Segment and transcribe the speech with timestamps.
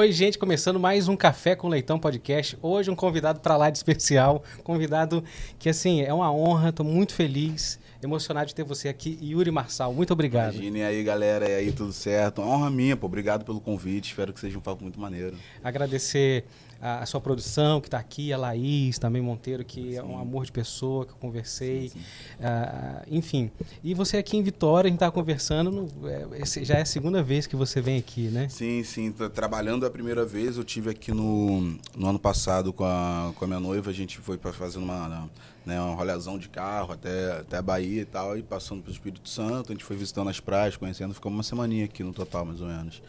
[0.00, 2.56] Oi, gente, começando mais um Café com Leitão podcast.
[2.62, 5.22] Hoje um convidado para lá de especial, convidado
[5.58, 9.92] que assim, é uma honra, tô muito feliz, emocionado de ter você aqui, Yuri Marçal.
[9.92, 10.54] Muito obrigado.
[10.54, 12.40] Imagine aí, galera, e aí tudo certo.
[12.40, 13.04] Uma honra minha, pô.
[13.04, 14.08] Obrigado pelo convite.
[14.08, 15.36] Espero que seja um papo muito maneiro.
[15.62, 16.46] Agradecer
[16.80, 19.96] a, a sua produção que está aqui, a Laís também Monteiro, que sim.
[19.96, 21.88] é um amor de pessoa que eu conversei.
[21.88, 22.04] Sim, sim.
[22.40, 23.50] Uh, enfim.
[23.84, 27.22] E você aqui em Vitória, a gente está conversando, no, é, já é a segunda
[27.22, 28.48] vez que você vem aqui, né?
[28.48, 29.12] Sim, sim.
[29.12, 33.44] Tô trabalhando a primeira vez, eu tive aqui no, no ano passado com a, com
[33.44, 35.28] a minha noiva, a gente foi para fazer uma,
[35.64, 39.28] né, uma rolezão de carro até, até a Bahia e tal, e passando pelo Espírito
[39.28, 42.60] Santo, a gente foi visitando as praias, conhecendo, ficamos uma semaninha aqui no total, mais
[42.60, 43.02] ou menos.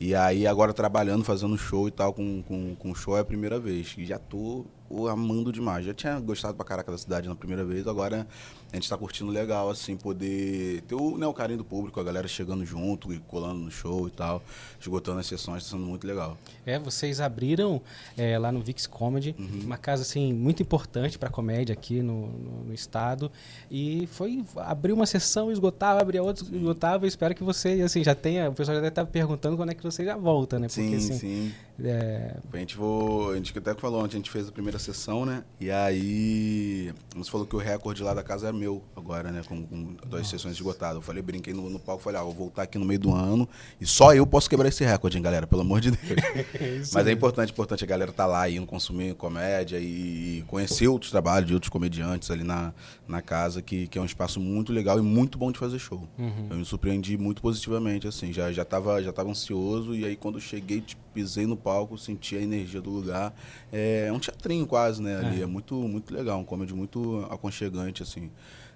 [0.00, 3.58] E aí, agora trabalhando, fazendo show e tal, com, com, com show é a primeira
[3.58, 3.96] vez.
[3.98, 4.64] E já tô
[5.10, 5.84] amando demais.
[5.84, 8.26] Já tinha gostado pra caraca da cidade na primeira vez, agora
[8.70, 12.04] a gente tá curtindo legal, assim, poder ter o, né, o carinho do público, a
[12.04, 14.42] galera chegando junto e colando no show e tal,
[14.78, 16.36] esgotando as sessões, tá sendo muito legal.
[16.66, 17.80] É, vocês abriram
[18.16, 19.62] é, lá no Vix Comedy, uhum.
[19.64, 23.32] uma casa, assim, muito importante pra comédia aqui no, no, no, estado,
[23.70, 28.14] e foi, abriu uma sessão, esgotava, abria outra, esgotava, eu espero que você, assim, já
[28.14, 30.68] tenha, o pessoal já deve estar perguntando quando é que você já volta, né?
[30.68, 31.54] Porque, sim, assim, sim.
[31.82, 32.34] É...
[32.52, 35.44] A gente vou, a gente até falou ontem, a gente fez a primeira sessão, né?
[35.60, 39.42] E aí, você falou que o recorde lá da casa era meu agora, né?
[39.46, 40.30] Com, com duas Nossa.
[40.30, 40.96] sessões esgotadas.
[40.96, 43.48] Eu falei, brinquei no, no palco, falei, ah, vou voltar aqui no meio do ano
[43.80, 45.46] e só eu posso quebrar esse recorde, hein, galera?
[45.46, 46.90] Pelo amor de Deus.
[46.92, 51.10] Mas é importante, importante a galera estar tá lá indo consumir comédia e conhecer outros
[51.10, 52.72] trabalhos de outros comediantes ali na,
[53.06, 56.08] na casa, que, que é um espaço muito legal e muito bom de fazer show.
[56.18, 56.48] Uhum.
[56.50, 60.40] Eu me surpreendi muito positivamente, assim, já, já, tava, já tava ansioso e aí quando
[60.40, 63.34] cheguei, tipo, pisei no palco, senti a energia do lugar.
[63.72, 65.40] É, um teatrinho quase, né, ali.
[65.40, 68.30] É, é muito, muito legal, um comedy muito aconchegante, assim.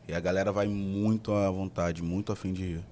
[0.09, 2.85] E a galera vai muito à vontade, muito a fim de rir.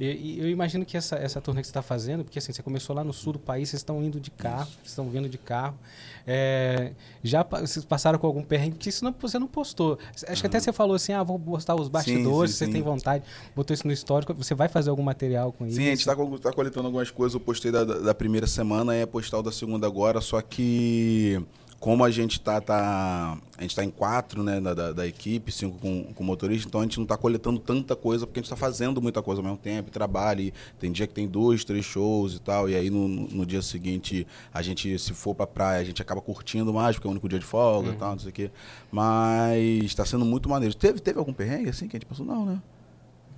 [0.00, 2.96] E, eu imagino que essa, essa turnê que você está fazendo, porque assim, você começou
[2.96, 5.78] lá no sul do país, vocês estão indo de carro, vocês estão vindo de carro.
[6.26, 9.98] É, já vocês passaram com algum perrengue, porque isso não, você não postou.
[10.26, 12.72] Acho que até você falou assim, ah, vou postar os bastidores, sim, sim, você sim.
[12.72, 13.24] tem vontade,
[13.54, 15.76] botou isso no histórico, você vai fazer algum material com isso?
[15.76, 19.00] Sim, a gente está tá coletando algumas coisas, eu postei da, da primeira semana, e
[19.00, 21.42] é postar o da segunda agora, só que
[21.80, 25.78] como a gente tá, tá a gente está em quatro né, da, da, equipe, cinco
[25.78, 28.56] com, com motorista, então a gente não está coletando tanta coisa porque a gente está
[28.56, 32.34] fazendo muita coisa ao mesmo tempo, trabalha, e tem dia que tem dois, três shows
[32.34, 35.84] e tal, e aí no, no dia seguinte a gente, se for para praia, a
[35.84, 37.94] gente acaba curtindo mais, porque é o único dia de folga uhum.
[37.94, 38.50] e tal, não sei o quê.
[38.92, 40.74] Mas está sendo muito maneiro.
[40.74, 42.26] Teve, teve algum perrengue assim que a gente passou?
[42.26, 42.60] Não, né?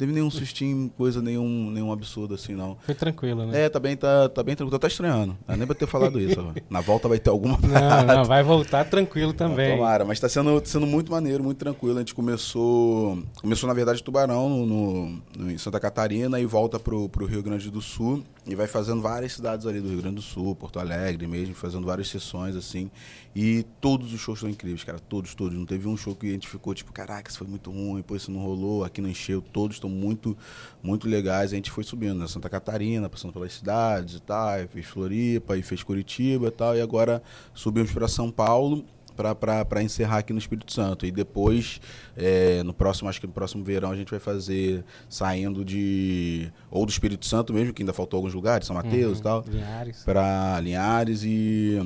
[0.02, 2.76] Teve nenhum sustinho, coisa, nenhum, nenhum absurdo assim, não.
[2.84, 3.66] Foi tranquilo, né?
[3.66, 4.76] É, tá bem, tá, tá bem tranquilo.
[4.76, 5.38] Tá estranhando.
[5.46, 6.44] Não nem pra ter falado isso.
[6.68, 9.70] Na volta vai ter alguma Não, não, vai voltar tranquilo também.
[9.70, 11.96] Não, tomara, mas tá sendo, sendo muito maneiro, muito tranquilo.
[11.96, 13.22] A gente começou.
[13.40, 17.70] Começou, na verdade, Tubarão, no, no, em Santa Catarina, e volta pro, pro Rio Grande
[17.70, 18.24] do Sul.
[18.44, 21.86] E vai fazendo várias cidades ali do Rio Grande do Sul, Porto Alegre mesmo, fazendo
[21.86, 22.90] várias sessões, assim.
[23.36, 24.98] E todos os shows são incríveis, cara.
[24.98, 25.56] Todos, todos.
[25.56, 28.16] Não teve um show que a gente ficou tipo, caraca, isso foi muito ruim, pô,
[28.16, 29.40] isso não rolou, aqui não encheu.
[29.40, 30.36] Todos estão muito,
[30.82, 31.52] muito legais.
[31.52, 32.26] A gente foi subindo, né?
[32.26, 34.58] Santa Catarina, passando pelas cidades e tal.
[34.58, 36.76] E fez Floripa, e fez Curitiba e tal.
[36.76, 37.22] E agora
[37.54, 41.06] subimos para São Paulo para encerrar aqui no Espírito Santo.
[41.06, 41.80] E depois,
[42.16, 46.50] é, no próximo, acho que no próximo verão, a gente vai fazer saindo de.
[46.70, 49.44] ou do Espírito Santo mesmo, que ainda faltou alguns lugares, São Mateus uhum, e tal.
[49.48, 50.04] Linhares.
[50.04, 51.78] Para Linhares e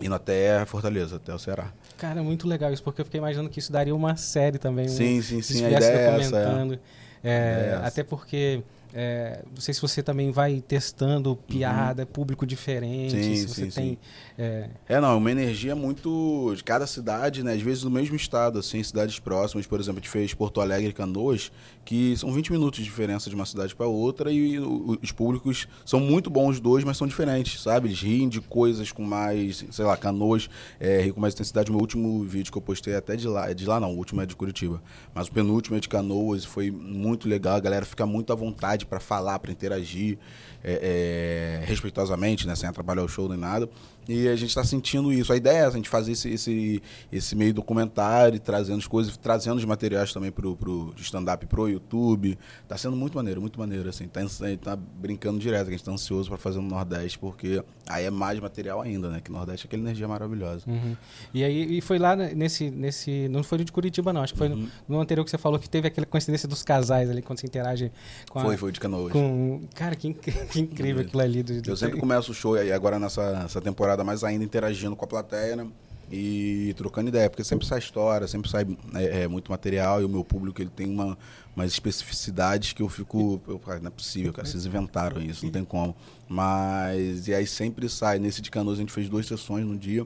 [0.00, 1.72] indo até Fortaleza, até o Ceará.
[1.98, 4.88] Cara, muito legal isso, porque eu fiquei imaginando que isso daria uma série também.
[4.88, 5.64] Sim, um, sim, sim.
[5.64, 6.78] A ideia é essa, é.
[7.22, 8.62] É, até porque
[8.92, 12.08] é, não sei se você também vai testando piada, uhum.
[12.08, 13.88] público diferente, sim, se você sim, tem.
[13.90, 13.98] Sim.
[14.38, 14.70] É...
[14.88, 15.00] é...
[15.00, 16.52] não, uma energia muito.
[16.56, 17.52] de cada cidade, né?
[17.52, 20.90] Às vezes no mesmo estado, assim, cidades próximas, por exemplo, a gente fez Porto Alegre
[20.90, 21.52] e Canoas,
[21.90, 25.98] que são 20 minutos de diferença de uma cidade para outra, e os públicos são
[25.98, 27.88] muito bons os dois, mas são diferentes, sabe?
[27.88, 30.48] Eles riem de coisas com mais, sei lá, Canoas
[30.78, 31.68] é, com mais intensidade.
[31.68, 33.92] O meu último vídeo que eu postei é até de lá, é de lá não,
[33.92, 34.80] o último é de Curitiba.
[35.12, 38.50] Mas o penúltimo é de Canoas, foi muito legal, a galera fica muito à vontade
[38.50, 40.18] vontade para falar, para interagir
[40.62, 43.68] é, é, respeitosamente, né, sem atrapalhar o show nem nada.
[44.12, 45.32] E a gente está sentindo isso.
[45.32, 49.58] A ideia é a gente fazer esse, esse, esse meio documentário, trazendo as coisas, trazendo
[49.58, 52.36] os materiais também pro, pro stand-up pro YouTube.
[52.66, 54.08] Tá sendo muito maneiro, muito maneiro, assim.
[54.08, 57.62] Tá, a gente tá brincando direto, a gente tá ansioso para fazer no Nordeste, porque
[57.88, 59.20] aí é mais material ainda, né?
[59.20, 60.64] Que Nordeste é aquela energia maravilhosa.
[60.66, 60.96] Uhum.
[61.32, 63.28] E aí e foi lá nesse, nesse.
[63.28, 64.22] Não foi de Curitiba, não.
[64.22, 64.68] Acho que foi uhum.
[64.88, 67.46] no, no, anterior que você falou que teve aquela coincidência dos casais ali, quando você
[67.46, 67.92] interage
[68.28, 69.12] com a, Foi, foi de Canoas.
[69.12, 70.12] Com, cara, que,
[70.50, 71.44] que incrível aquilo ali.
[71.44, 75.04] Do, do Eu sempre começo o show, e agora nessa temporada mais ainda interagindo com
[75.04, 75.66] a plateia, né?
[76.10, 80.08] e trocando ideia, porque sempre sai história, sempre sai é, é, muito material e o
[80.08, 81.16] meu público ele tem uma,
[81.54, 83.40] umas especificidades que eu fico.
[83.46, 85.94] Eu, não é possível, cara, vocês inventaram isso, não tem como.
[86.28, 87.28] Mas.
[87.28, 88.18] E aí sempre sai.
[88.18, 90.04] Nesse de Canoas a gente fez duas sessões no dia.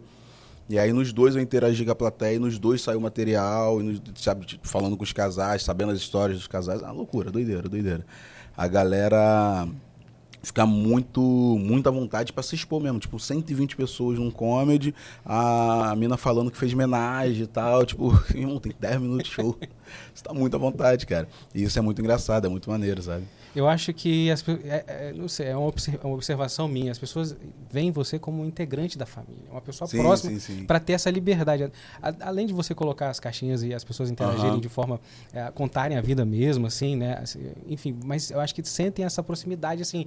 [0.69, 4.01] E aí nos dois eu interagi com a plateia, e nos dois saiu material, nos,
[4.17, 6.83] sabe, tipo, falando com os casais, sabendo as histórias dos casais.
[6.83, 8.05] Ah, loucura, doideira, doideira.
[8.57, 9.67] A galera
[10.45, 12.99] ficar muito, muito à vontade para se expor mesmo.
[12.99, 14.95] Tipo, 120 pessoas num comedy,
[15.25, 17.85] a mina falando que fez homenagem e tal.
[17.85, 19.59] Tipo, irmão, tem 10 minutos de show.
[20.15, 21.29] Você tá muito à vontade, cara.
[21.55, 23.25] E isso é muito engraçado, é muito maneiro, sabe?
[23.55, 26.91] Eu acho que, as, é, é, não sei, é uma, é uma, observação minha.
[26.91, 27.37] As pessoas
[27.71, 31.71] veem você como um integrante da família, uma pessoa sim, próxima para ter essa liberdade.
[32.03, 34.61] A, além de você colocar as caixinhas e as pessoas interagirem uhum.
[34.61, 35.01] de forma
[35.33, 37.19] é, contarem a vida mesmo, assim, né?
[37.23, 40.07] Assim, enfim, mas eu acho que sentem essa proximidade, assim,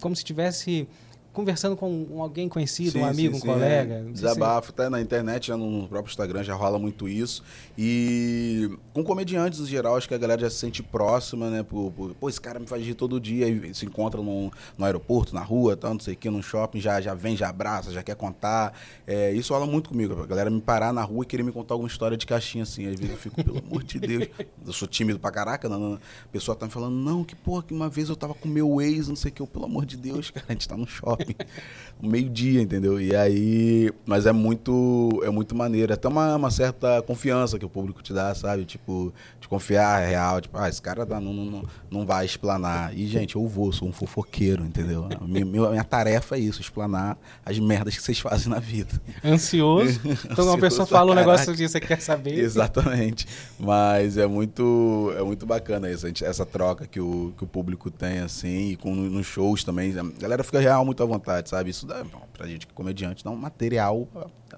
[0.00, 0.88] como se tivesse
[1.38, 3.94] conversando com alguém conhecido, sim, um amigo, sim, um sim, colega.
[3.94, 4.02] É.
[4.10, 7.44] Desabafo, até na internet, já no próprio Instagram já rola muito isso.
[7.78, 11.62] E com comediantes, em geral, acho que a galera já se sente próxima, né?
[11.62, 14.84] Por, por, Pô, esse cara me faz rir todo dia, e se encontra no, no
[14.84, 17.92] aeroporto, na rua, tal, não sei o que, no shopping, já, já vem, já abraça,
[17.92, 18.76] já quer contar.
[19.06, 21.74] É, isso rola muito comigo, a galera me parar na rua e querer me contar
[21.74, 22.88] alguma história de caixinha, assim.
[22.88, 24.28] Às vezes eu fico, pelo amor de Deus,
[24.66, 27.62] eu sou tímido pra caraca, não, não, a pessoa tá me falando, não, que porra,
[27.62, 29.86] que uma vez eu tava com meu ex, não sei o que, eu, pelo amor
[29.86, 31.27] de Deus, cara, a gente tá no shopping.
[32.00, 33.00] meio-dia, entendeu?
[33.00, 35.92] E aí, mas é muito, é muito maneiro.
[35.92, 38.64] Até uma, uma certa confiança que o público te dá, sabe?
[38.64, 42.96] Tipo, de confiar é real, tipo, ah, esse cara não, não, não vai explanar.
[42.96, 45.08] E, gente, eu vou, sou um fofoqueiro, entendeu?
[45.20, 49.00] Minha, minha tarefa é isso, explanar as merdas que vocês fazem na vida.
[49.24, 50.00] Ansioso?
[50.30, 52.38] Então uma pessoa fala um negócio que você quer saber.
[52.38, 53.26] Exatamente.
[53.58, 58.18] Mas é muito, é muito bacana isso, essa troca que o, que o público tem,
[58.18, 59.94] assim, e com, nos shows também.
[59.98, 61.70] A galera fica real muito à vontade, sabe?
[61.70, 64.08] Isso dá, pra gente que é comediante, dá um material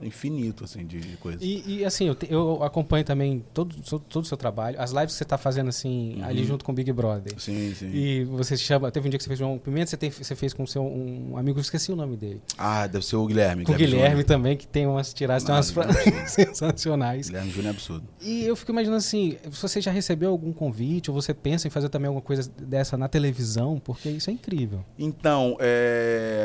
[0.03, 1.43] infinito, assim, de, de coisas.
[1.43, 3.75] E, e, assim, eu, te, eu, acompanho também todo,
[4.09, 6.25] todo o seu trabalho, as lives que você está fazendo, assim, uhum.
[6.25, 7.39] ali junto com o Big Brother.
[7.39, 7.91] Sim, sim.
[7.93, 10.53] E você chama, teve um dia que você fez um pimenta, você, tem, você fez
[10.55, 12.41] com seu, um amigo, eu esqueci o nome dele.
[12.57, 13.65] Ah, deve ser o Guilherme.
[13.65, 17.27] Com o Guilherme, Guilherme também, que tem umas tiradas, tem umas é sensacionais.
[17.27, 18.05] Guilherme Júnior é absurdo.
[18.21, 21.89] E eu fico imaginando assim, você já recebeu algum convite, ou você pensa em fazer
[21.89, 24.85] também alguma coisa dessa na televisão, porque isso é incrível.
[24.99, 26.40] Então, é...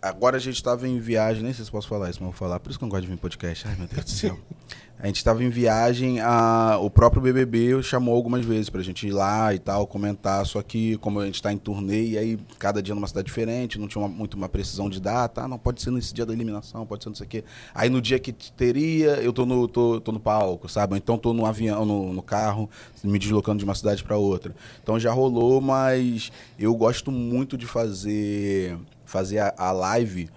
[0.00, 2.60] agora a gente estava em viagem, nem sei se posso falar isso, mas vou falar,
[2.60, 3.66] por isso que eu não gosto de vir em podcast.
[3.66, 4.38] Ai, meu Deus do céu.
[5.02, 9.08] A gente estava em viagem, a, o próprio BBB chamou algumas vezes para a gente
[9.08, 10.44] ir lá e tal, comentar.
[10.44, 13.78] Só que, como a gente está em turnê, e aí cada dia numa cidade diferente,
[13.78, 15.40] não tinha uma, muito uma precisão de data.
[15.40, 17.44] Ah, não pode ser nesse dia da eliminação, pode ser não sei o quê.
[17.74, 20.98] Aí no dia que teria, eu tô no, tô, tô no palco, sabe?
[20.98, 22.68] Então tô no avião, no, no carro,
[23.02, 24.54] me deslocando de uma cidade para outra.
[24.82, 28.76] Então já rolou, mas eu gosto muito de fazer,
[29.10, 30.30] fazer a, a live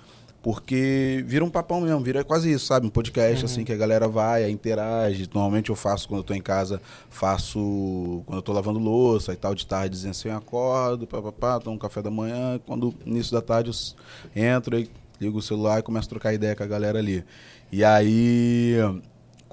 [0.43, 2.85] porque vira um papão mesmo, vira quase isso, sabe?
[2.85, 3.45] Um podcast, uhum.
[3.45, 5.27] assim, que a galera vai, interage.
[5.33, 9.37] Normalmente eu faço quando eu tô em casa, faço quando eu tô lavando louça e
[9.37, 12.59] tal, de tarde, assim, eu acordo, papapá, tomo um café da manhã.
[12.67, 13.71] Quando, início da tarde,
[14.35, 14.89] eu entro e
[15.19, 17.23] ligo o celular e começo a trocar ideia com a galera ali.
[17.71, 18.75] E aí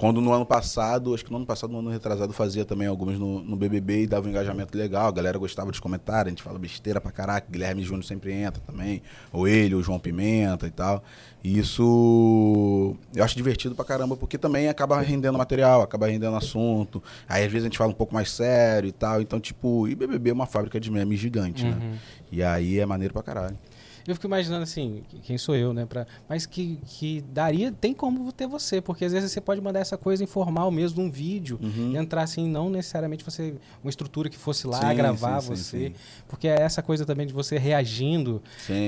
[0.01, 3.19] quando no ano passado, acho que no ano passado, no ano retrasado, fazia também algumas
[3.19, 6.43] no, no BBB e dava um engajamento legal, a galera gostava dos comentários, a gente
[6.43, 10.71] fala besteira pra caraca, Guilherme Júnior sempre entra também, ou ele, o João Pimenta e
[10.71, 11.05] tal.
[11.45, 17.03] E isso eu acho divertido pra caramba, porque também acaba rendendo material, acaba rendendo assunto.
[17.29, 19.21] Aí às vezes a gente fala um pouco mais sério e tal.
[19.21, 21.73] Então, tipo, e BBB é uma fábrica de memes gigante, né?
[21.73, 21.91] uhum.
[21.91, 21.99] né?
[22.33, 23.59] E aí é maneiro pra caralho.
[24.07, 25.87] Eu fico imaginando assim, quem sou eu, né?
[25.87, 29.81] Pra, mas que, que daria, tem como ter você, porque às vezes você pode mandar
[29.81, 31.93] essa coisa informal mesmo, um vídeo, uhum.
[31.93, 35.79] e entrar assim, não necessariamente você, uma estrutura que fosse lá sim, gravar sim, você,
[35.89, 35.95] sim,
[36.29, 38.43] porque é essa coisa também de você reagindo,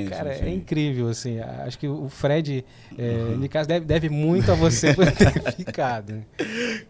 [0.08, 2.64] cara, é incrível, assim, acho que o Fred,
[2.96, 3.48] é, uhum.
[3.66, 6.24] deve, deve muito a você por ter ficado.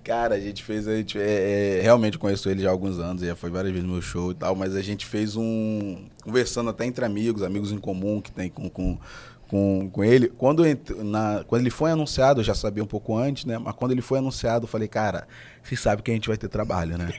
[0.04, 3.22] Cara, a gente fez, a gente, é, é, realmente conheço ele já há alguns anos,
[3.22, 6.70] já foi várias vezes no meu show e tal, mas a gente fez um, conversando
[6.70, 8.98] até entre amigos, amigos em comum que tem com, com,
[9.48, 10.28] com, com ele.
[10.28, 10.64] Quando,
[11.04, 13.58] na, quando ele foi anunciado, eu já sabia um pouco antes, né?
[13.58, 15.26] Mas quando ele foi anunciado, eu falei, cara,
[15.62, 17.12] vocês sabem que a gente vai ter trabalho, né?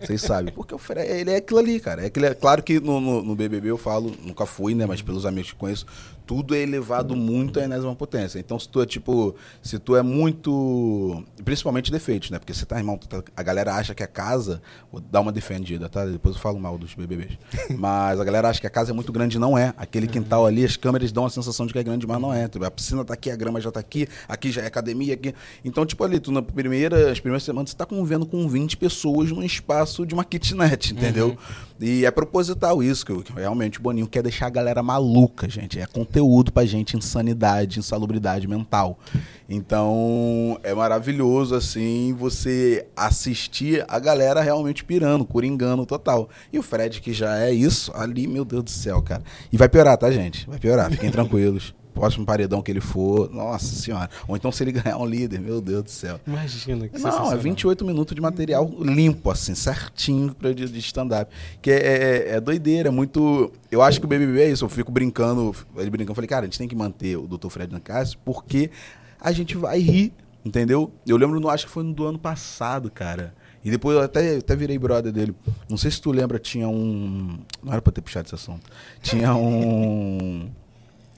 [0.00, 0.52] Vocês sabem.
[0.54, 2.02] Porque ele é aquilo ali, cara.
[2.02, 4.86] É, aquilo, é claro que no, no, no, BBB eu falo, nunca fui, né?
[4.86, 5.86] Mas pelos amigos que conheço,
[6.26, 8.38] tudo é elevado muito à enésima potência.
[8.38, 11.22] Então, se tu é tipo, se tu é muito.
[11.44, 12.38] Principalmente defeitos, né?
[12.38, 14.62] Porque você tá, irmão, tá, a galera acha que a casa.
[14.90, 16.04] Vou dar uma defendida, tá?
[16.04, 17.38] Depois eu falo mal dos BBBs.
[17.78, 19.74] mas a galera acha que a casa é muito grande, não é.
[19.76, 22.44] Aquele quintal ali, as câmeras dão a sensação de que é grande, mas não é.
[22.44, 25.14] A piscina tá aqui, a grama já tá aqui, aqui já é academia.
[25.14, 25.34] Aqui.
[25.64, 29.30] Então, tipo, ali, tu na primeira, as primeiras semanas, você tá convivendo com 20 pessoas
[29.30, 31.28] num espaço de uma kitnet, entendeu?
[31.28, 31.62] Uhum.
[31.80, 35.80] E é proposital isso, que, realmente o Boninho quer deixar a galera maluca, gente.
[35.80, 38.98] É conteúdo pra gente, insanidade, insalubridade mental.
[39.48, 46.28] Então, é maravilhoso, assim, você assistir a galera realmente pirando, coringando total.
[46.52, 49.22] E o Fred, que já é isso, ali, meu Deus do céu, cara.
[49.50, 50.46] E vai piorar, tá, gente?
[50.46, 54.10] Vai piorar, fiquem tranquilos próximo paredão que ele for, nossa senhora.
[54.26, 56.20] Ou então se ele ganhar um líder, meu Deus do céu.
[56.26, 61.32] Imagina que Não, é 28 minutos de material limpo, assim, certinho pra de, de stand-up.
[61.60, 63.52] Que é, é, é, doideira, é muito.
[63.70, 66.42] Eu acho que o BBB é isso, eu fico brincando, ele brincando, eu falei, cara,
[66.42, 67.48] a gente tem que manter o Dr.
[67.48, 68.70] Fred na casa porque
[69.20, 70.12] a gente vai rir,
[70.44, 70.92] entendeu?
[71.06, 73.34] Eu lembro, acho que foi no do ano passado, cara.
[73.64, 75.34] E depois eu até, até virei brother dele.
[75.68, 77.38] Não sei se tu lembra, tinha um.
[77.62, 78.68] Não era pra ter puxado esse assunto.
[79.00, 80.50] Tinha um.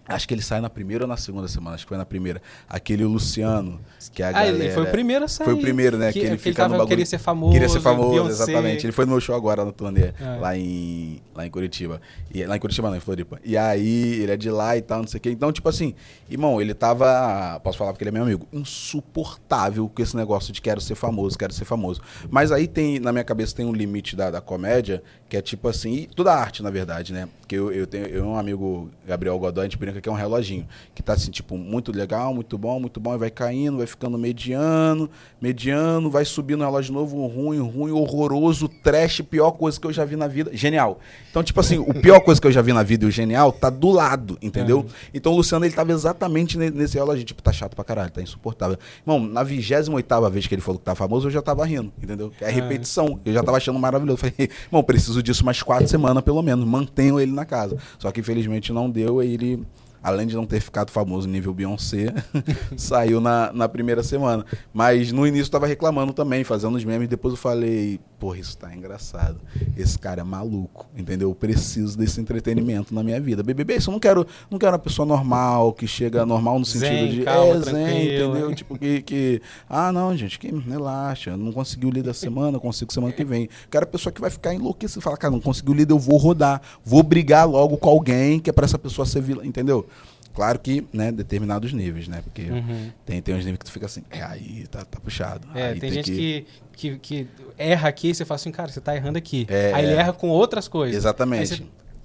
[0.06, 2.42] Acho que ele sai na primeira ou na segunda semana, acho que foi na primeira.
[2.68, 3.80] Aquele Luciano,
[4.12, 4.56] que é a ah, galera...
[4.56, 5.46] ele foi o primeiro a sair.
[5.46, 6.12] Foi o primeiro, né?
[6.12, 6.88] Que, que ele fica ele tava, no bagulho.
[6.88, 7.52] Queria ser famoso.
[7.52, 8.42] Queria ser famoso, Beyoncé.
[8.42, 8.84] exatamente.
[8.84, 10.38] Ele foi no meu show agora no turnê, é.
[10.40, 12.02] lá, em, lá em Curitiba.
[12.32, 13.40] E, lá em Curitiba não, em Floripa.
[13.42, 15.30] E aí, ele é de lá e tal, não sei o quê.
[15.30, 15.94] Então, tipo assim,
[16.28, 20.61] irmão, ele tava, posso falar porque ele é meu amigo, insuportável com esse negócio de
[20.61, 22.02] quero ser famoso, quero ser famoso.
[22.28, 25.02] Mas aí tem, na minha cabeça, tem um limite da, da comédia,
[25.35, 27.29] que é tipo assim, toda a arte, na verdade, né?
[27.41, 30.14] Porque eu, eu tenho eu, um amigo, Gabriel Godoy, a gente brinca que é um
[30.14, 30.64] reloginho
[30.95, 34.17] que tá assim, tipo, muito legal, muito bom, muito bom, e vai caindo, vai ficando
[34.17, 35.11] mediano,
[35.41, 40.05] mediano, vai subindo o relógio novo, ruim, ruim, horroroso, trash, pior coisa que eu já
[40.05, 40.50] vi na vida.
[40.55, 41.00] Genial.
[41.31, 43.50] Então, tipo assim, o pior coisa que eu já vi na vida e o genial
[43.50, 44.79] tá do lado, entendeu?
[44.79, 44.88] Uhum.
[45.12, 48.79] Então o Luciano, ele tava exatamente nesse relógio, tipo, tá chato pra caralho, tá insuportável.
[49.05, 52.33] Irmão, na 28 vez que ele falou que tá famoso, eu já tava rindo, entendeu?
[52.41, 53.19] É repetição.
[53.25, 54.19] Eu já tava achando maravilhoso.
[54.19, 54.35] Falei,
[54.71, 56.64] irmão, preciso disso mais quatro semanas, pelo menos.
[56.64, 57.76] Mantenho ele na casa.
[57.99, 59.64] Só que infelizmente não deu, ele
[60.04, 62.12] além de não ter ficado famoso nível Beyoncé,
[62.76, 64.44] saiu na, na primeira semana.
[64.70, 68.54] Mas no início eu tava reclamando também, fazendo os memes, depois eu falei, porra, isso
[68.58, 69.40] tá engraçado.
[69.75, 71.30] Esse cara é maluco, entendeu?
[71.30, 73.42] Eu preciso desse entretenimento na minha vida.
[73.42, 76.87] BBB, isso eu não quero, não quero uma pessoa normal, que chega normal no sentido
[76.87, 78.54] zen, de calma, é, zen, entendeu?
[78.54, 83.12] tipo que, que ah, não, gente, que relaxa, não conseguiu líder da semana, consigo semana
[83.12, 83.49] que vem.
[83.70, 86.61] Quero a pessoa que vai ficar enlouquecida, falar, cara, não conseguiu líder, eu vou rodar,
[86.84, 89.87] vou brigar logo com alguém que é para essa pessoa ser vilã, entendeu?
[90.35, 92.21] Claro que, né, determinados níveis, né?
[92.23, 92.91] Porque uhum.
[93.07, 95.47] tem, tem uns níveis que tu fica assim, é, aí tá, tá puxado.
[95.55, 96.47] É, aí tem, tem gente que...
[96.76, 99.47] Que, que, erra aqui e você fala assim, cara, você tá errando aqui.
[99.49, 100.97] É, aí ele erra com outras coisas.
[100.97, 101.64] Exatamente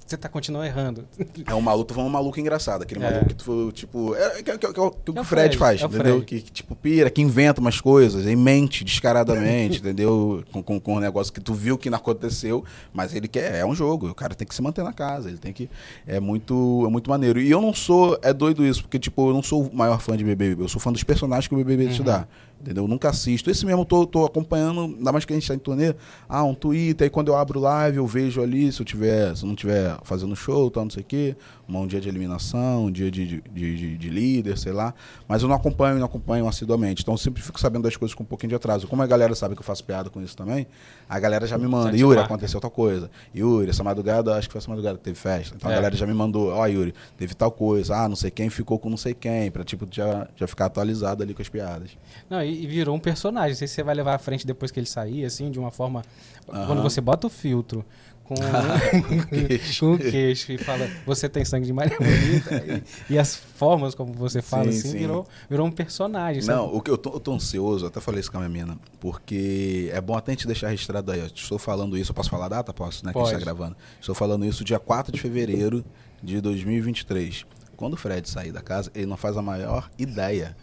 [0.10, 1.08] você tá continuando errando.
[1.46, 2.82] É um maluco, foi um maluco engraçado.
[2.82, 3.12] Aquele é.
[3.12, 4.16] maluco que tu, tipo.
[4.16, 6.16] É, que, que, que, que, que é o Fred, faz, é entendeu?
[6.16, 6.26] Fred.
[6.26, 10.44] Que, que, tipo, pira, que inventa umas coisas, e mente descaradamente, entendeu?
[10.52, 12.64] Com, com, com um negócio que tu viu que não aconteceu,
[12.94, 13.56] mas ele quer.
[13.56, 15.70] É um jogo, o cara tem que se manter na casa, ele tem que.
[16.08, 17.40] É muito, é muito maneiro.
[17.40, 18.18] E eu não sou.
[18.22, 20.82] É doido isso, porque, tipo, eu não sou o maior fã de BBB, eu sou
[20.82, 21.94] fã dos personagens que o BBB uhum.
[21.94, 22.28] te dá.
[22.62, 22.84] Entendeu?
[22.84, 23.50] Eu nunca assisto.
[23.50, 25.96] Esse mesmo eu tô, tô acompanhando, ainda mais que a gente tá em turnê.
[26.28, 29.46] Ah, um Twitter, aí quando eu abro live, eu vejo ali, se eu tiver, se
[29.46, 31.36] não tiver fazendo show, tal, não sei o quê
[31.78, 34.94] um dia de eliminação, um dia de, de, de, de, líder, sei lá.
[35.28, 37.02] Mas eu não acompanho, não acompanho assiduamente.
[37.04, 38.88] Então eu sempre fico sabendo das coisas com um pouquinho de atraso.
[38.88, 40.66] Como a galera sabe que eu faço piada com isso também,
[41.08, 41.96] a galera já me manda.
[41.96, 42.34] Yuri, marca.
[42.34, 43.12] aconteceu tal coisa.
[43.36, 45.56] Yuri, essa madrugada, acho que foi essa madrugada que teve festa.
[45.56, 45.74] Então é.
[45.74, 47.96] a galera já me mandou, ó, oh, Yuri, teve tal coisa.
[47.96, 51.22] Ah, não sei quem ficou com não sei quem, pra tipo, já, já ficar atualizado
[51.22, 51.92] ali com as piadas.
[52.30, 53.52] Não, e, e virou um personagem.
[53.52, 55.72] Não sei se você vai levar à frente depois que ele sair, assim, de uma
[55.72, 56.02] forma.
[56.48, 56.66] Uhum.
[56.66, 57.86] Quando você bota o filtro
[58.30, 59.80] com, queixo.
[59.80, 62.84] com o queixo e fala, você tem sangue de Maria Bonita.
[63.10, 64.98] e, e, as formas como você fala, sim, assim, sim.
[65.00, 66.44] Virou, virou um personagem.
[66.44, 66.78] Não, sabe?
[66.78, 69.90] o que eu tô, eu tô ansioso, até falei isso com a minha mina, porque
[69.92, 71.20] é bom até a gente deixar registrado aí.
[71.20, 72.72] Eu estou falando isso, eu posso falar a data?
[72.72, 73.12] Posso, né?
[73.12, 73.26] Pode.
[73.26, 73.76] Que a gente tá gravando.
[74.00, 75.84] Estou falando isso dia 4 de fevereiro
[76.22, 77.46] de 2023.
[77.76, 80.56] Quando o Fred sair da casa, ele não faz a maior ideia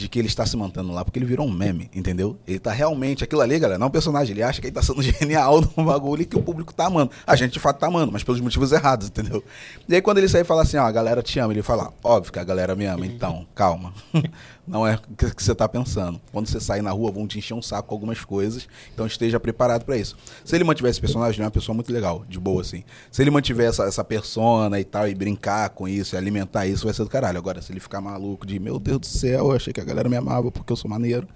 [0.00, 2.36] de que ele está se mantendo lá porque ele virou um meme, entendeu?
[2.46, 4.82] Ele tá realmente, aquilo ali, galera, não é um personagem, ele acha que ele tá
[4.82, 7.10] sendo genial no bagulho e que o público tá amando.
[7.26, 9.44] A gente de fato tá amando, mas pelos motivos errados, entendeu?
[9.88, 11.92] E aí quando ele sai e fala assim, ó, a galera te ama, ele fala,
[12.02, 13.92] óbvio que a galera me ama, então, calma.
[14.70, 16.20] não é o que você está pensando.
[16.30, 19.40] Quando você sair na rua, vão te encher um saco com algumas coisas, então esteja
[19.40, 20.16] preparado para isso.
[20.44, 22.84] Se ele mantiver esse personagem, é uma pessoa muito legal, de boa, assim.
[23.10, 26.84] Se ele mantiver essa, essa persona e tal, e brincar com isso, e alimentar isso,
[26.84, 27.38] vai ser do caralho.
[27.38, 30.08] Agora, se ele ficar maluco de, meu Deus do céu, eu achei que a galera
[30.08, 31.28] me amava porque eu sou maneiro,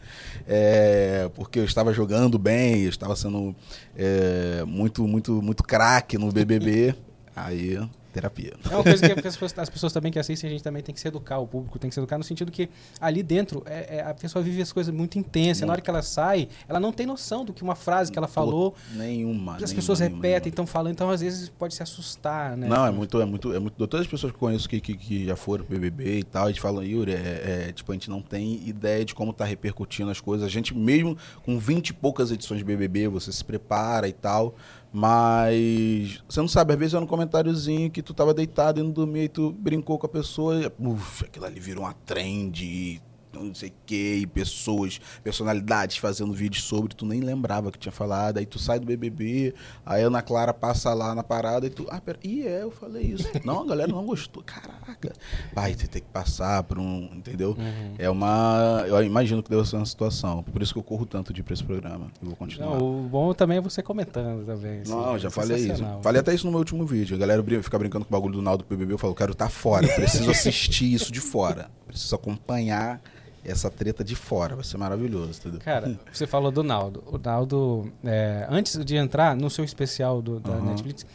[0.47, 3.55] é, porque eu estava jogando bem, eu estava sendo
[3.97, 6.95] é, muito, muito, muito craque no BBB,
[7.35, 7.79] aí
[8.15, 8.55] terapia.
[8.71, 10.95] É uma coisa que as pessoas, as pessoas, também que assistem, a gente também tem
[10.95, 13.97] que se educar, o público tem que se educar no sentido que ali dentro é,
[13.97, 15.67] é, a pessoa vive as coisas muito intensas.
[15.67, 18.29] Na hora que ela sai, ela não tem noção do que uma frase que ela
[18.29, 18.75] falou.
[18.93, 19.55] Nenhuma.
[19.57, 22.69] As nenhuma, pessoas nenhuma, repetem, estão falando, então às vezes pode se assustar, né?
[22.69, 23.75] Não, é muito, é muito, é muito.
[23.75, 26.49] Todas as pessoas que conheço que, que, que já foram pro BBB e tal, a
[26.49, 30.11] gente fala, Yuri, é, é, tipo, a gente não tem ideia de como tá repercutindo
[30.11, 30.47] as coisas.
[30.47, 34.55] A gente, mesmo com 20 e poucas edições de BBB, você se prepara e tal.
[34.97, 39.25] Mas você não sabe, às vezes é um comentáriozinho que tu tava deitado indo dormir
[39.25, 43.03] e tu brincou com a pessoa, e, uf, aquilo ali virou uma trend,
[43.43, 47.93] não sei o que, e pessoas, personalidades fazendo vídeos sobre, tu nem lembrava que tinha
[47.93, 51.71] falado, aí tu sai do BBB, aí a Ana Clara passa lá na parada e
[51.71, 53.29] tu, ah, pera, e é, eu falei isso.
[53.45, 55.13] não, a galera não gostou, caraca.
[55.55, 57.51] Pai, você tem que passar por um, entendeu?
[57.51, 57.95] Uhum.
[57.99, 61.33] É uma, eu imagino que deve ser uma situação, por isso que eu corro tanto
[61.33, 62.79] de ir pra esse programa, eu vou continuar.
[62.79, 64.81] Não, o bom também é você comentando também.
[64.81, 65.85] Assim, não, já é falei isso.
[66.03, 68.43] Falei até isso no meu último vídeo, a galera fica brincando com o bagulho do
[68.43, 72.15] Naldo do BBB, eu falo, quero estar tá fora, preciso assistir isso de fora, preciso
[72.15, 73.01] acompanhar
[73.45, 74.55] essa treta de fora.
[74.55, 75.61] Vai ser maravilhoso, entendeu?
[75.61, 77.03] Cara, você falou do Naldo.
[77.07, 80.67] O Naldo, é, antes de entrar no seu especial do, da uhum.
[80.67, 81.07] Netflix,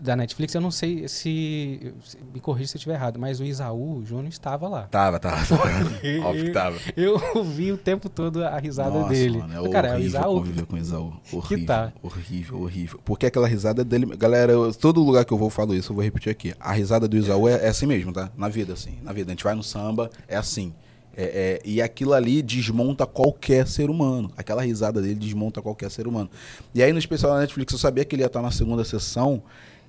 [0.00, 3.44] da Netflix, eu não sei se, se me corrija se eu estiver errado, mas o
[3.44, 4.82] Isaú o Júnior estava lá.
[4.84, 5.36] Tava, tava.
[5.46, 5.60] tava.
[6.24, 6.76] Óbvio que tava.
[6.96, 9.38] Eu ouvi o tempo todo a risada Nossa, dele.
[9.38, 10.38] Mano, é cara, é o Isaú.
[10.38, 11.12] conviver com o Isaú.
[11.32, 11.92] Horrível, que tá.
[12.02, 13.00] horrível, horrível.
[13.04, 14.06] Porque aquela risada dele...
[14.16, 16.54] Galera, eu, todo lugar que eu vou falo isso, eu vou repetir aqui.
[16.58, 18.30] A risada do Isaú é, é assim mesmo, tá?
[18.36, 18.98] Na vida, assim.
[19.02, 19.30] Na vida.
[19.30, 20.74] A gente vai no samba, é assim.
[21.16, 24.30] É, é, e aquilo ali desmonta qualquer ser humano.
[24.36, 26.28] Aquela risada dele desmonta qualquer ser humano.
[26.74, 29.42] E aí, no especial da Netflix, eu sabia que ele ia estar na segunda sessão.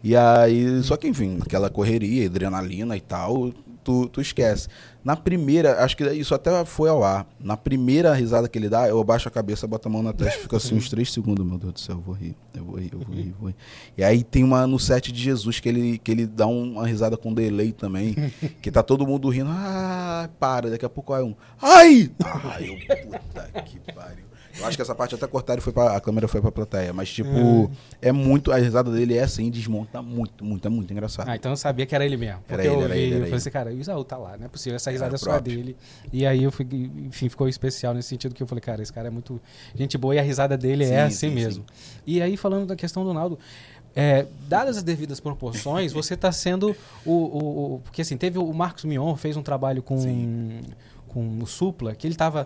[0.03, 3.51] E aí, só que enfim, aquela correria, adrenalina e tal,
[3.84, 4.67] tu, tu esquece.
[5.05, 7.27] Na primeira, acho que isso até foi ao ar.
[7.39, 10.41] Na primeira risada que ele dá, eu abaixo a cabeça, boto a mão na testa
[10.41, 11.45] fica assim uns três segundos.
[11.45, 13.50] Meu Deus do céu, eu vou rir, eu vou rir, eu vou rir, eu vou
[13.50, 13.55] rir.
[13.95, 17.15] E aí tem uma no set de Jesus que ele, que ele dá uma risada
[17.15, 18.15] com delay também.
[18.63, 19.51] Que tá todo mundo rindo.
[19.51, 21.35] Ah, para, daqui a pouco vai um.
[21.62, 22.09] Ai!
[22.24, 24.25] Ai, eu, puta que pariu.
[24.59, 26.93] Eu acho que essa parte até cortaram e foi pra, a câmera foi pra plateia.
[26.93, 27.71] Mas, tipo,
[28.01, 28.09] é.
[28.09, 28.51] é muito.
[28.51, 31.27] A risada dele é assim, desmonta muito, muito, é muito engraçado.
[31.27, 32.39] Ah, então eu sabia que era ele mesmo.
[32.47, 34.50] Porque era ele, eu ouvi, eu falei assim, cara, o Isaú tá lá, não é
[34.50, 34.75] possível.
[34.75, 35.75] Essa risada é só dele.
[36.12, 36.65] E aí eu fui,
[37.05, 39.41] enfim, ficou especial nesse sentido que eu falei, cara, esse cara é muito
[39.75, 41.65] gente boa e a risada dele é sim, é assim sim, mesmo.
[41.67, 42.01] Sim.
[42.07, 43.38] E aí, falando da questão do Naldo.
[43.97, 48.53] É, dadas as devidas proporções, você está sendo o, o, o, Porque assim, teve o
[48.53, 49.97] Marcos Mion, fez um trabalho com,
[51.07, 52.45] com o Supla, que ele estava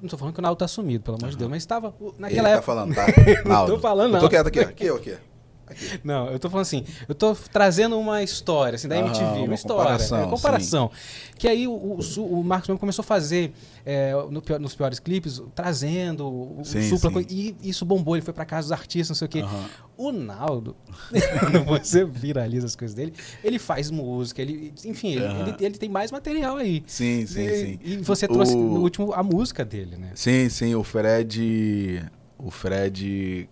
[0.00, 2.48] não tô falando que o Naldo tá sumido, pelo amor de Deus, mas estava naquela
[2.48, 2.56] Ele época.
[2.56, 3.06] tá falando, tá?
[3.44, 4.18] não tô falando, não.
[4.18, 5.10] Eu tô quieto aqui, aqui, aqui.
[5.12, 5.29] Aqui.
[6.02, 9.54] Não, eu tô falando assim, eu tô trazendo uma história, assim, da MTV, uma, uma
[9.54, 10.90] história, comparação, é, comparação.
[11.38, 13.52] Que aí o, o, o Marcos mesmo começou a fazer
[13.84, 17.26] é, no, nos piores clipes, trazendo o, sim, Supla, sim.
[17.30, 19.42] e isso bombou, ele foi pra casa dos artistas, não sei o quê.
[19.42, 19.64] Uhum.
[19.96, 20.76] O Naldo,
[21.66, 23.12] você viraliza as coisas dele,
[23.44, 25.40] ele faz música, ele, enfim, uhum.
[25.42, 26.82] ele, ele, tem mais material aí.
[26.86, 27.78] Sim, sim, e, sim.
[27.82, 30.12] E você trouxe no último a música dele, né?
[30.14, 32.02] Sim, sim, o Fred,
[32.38, 33.48] o Fred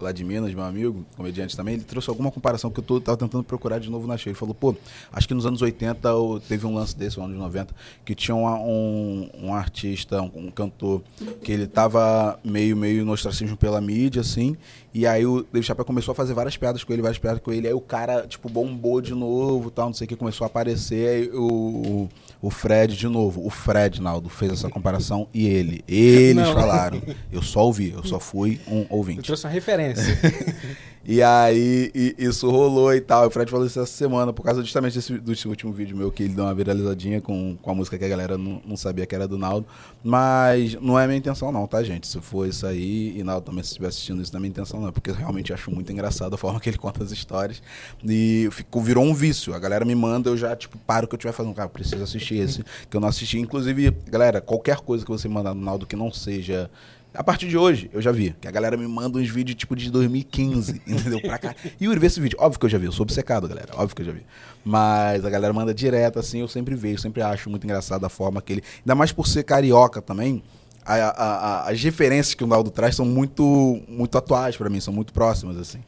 [0.00, 3.16] lá de Minas, meu amigo, comediante também, ele trouxe alguma comparação que eu tô, tava
[3.16, 4.32] tentando procurar de novo na cheia.
[4.32, 4.74] Ele falou, pô,
[5.12, 6.08] acho que nos anos 80
[6.46, 10.50] teve um lance desse, nos anos 90, que tinha um, um, um artista, um, um,
[10.50, 11.02] cantor,
[11.42, 14.56] que ele tava meio, meio no ostracismo pela mídia, assim,
[14.98, 17.52] e aí o David Chappelle começou a fazer várias piadas com ele, várias piadas com
[17.52, 20.48] ele, aí o cara, tipo, bombou de novo, tal, não sei o que, começou a
[20.48, 22.08] aparecer, aí o,
[22.42, 26.52] o Fred de novo, o Fred, Naldo, fez essa comparação, e ele, eles não.
[26.52, 29.18] falaram, eu só ouvi, eu só fui um ouvinte.
[29.18, 30.18] Eu trouxe uma referência.
[31.04, 33.24] E aí e, isso rolou e tal.
[33.24, 36.10] E o Fred falou isso essa semana, por causa justamente desse, desse último vídeo meu,
[36.10, 39.06] que ele deu uma viralizadinha com, com a música que a galera não, não sabia
[39.06, 39.66] que era do Naldo.
[40.02, 42.06] Mas não é minha intenção, não, tá, gente?
[42.06, 44.80] Se for isso aí, e Naldo também se estiver assistindo isso, não é minha intenção,
[44.80, 44.92] não.
[44.92, 47.62] Porque eu realmente acho muito engraçado a forma que ele conta as histórias.
[48.04, 49.54] E ficou, virou um vício.
[49.54, 51.54] A galera me manda, eu já, tipo, paro o que eu estiver fazendo.
[51.54, 53.38] Cara, preciso assistir esse, que eu não assisti.
[53.38, 56.70] Inclusive, galera, qualquer coisa que você mandar no Naldo que não seja
[57.18, 58.32] a partir de hoje, eu já vi.
[58.40, 61.20] Que a galera me manda uns vídeos tipo de 2015, entendeu?
[61.20, 61.52] Pra cá.
[61.82, 62.38] Yuri, vê esse vídeo.
[62.40, 62.86] Óbvio que eu já vi.
[62.86, 63.72] Eu sou obcecado, galera.
[63.74, 64.22] Óbvio que eu já vi.
[64.64, 67.02] Mas a galera manda direto, assim, eu sempre vejo.
[67.02, 68.62] Sempre acho muito engraçado a forma que ele.
[68.78, 70.44] Ainda mais por ser carioca também.
[70.86, 74.80] A, a, a, as referências que o Naldo traz são muito, muito atuais para mim,
[74.80, 75.80] são muito próximas, assim.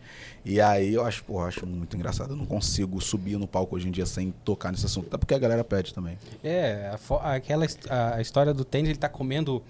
[0.45, 2.33] E aí eu acho, eu acho muito engraçado.
[2.33, 5.07] Eu não consigo subir no palco hoje em dia sem tocar nesse assunto.
[5.07, 6.19] Até porque a galera pede também.
[6.43, 6.91] É,
[7.23, 9.63] aquela a história do tênis, ele tá comendo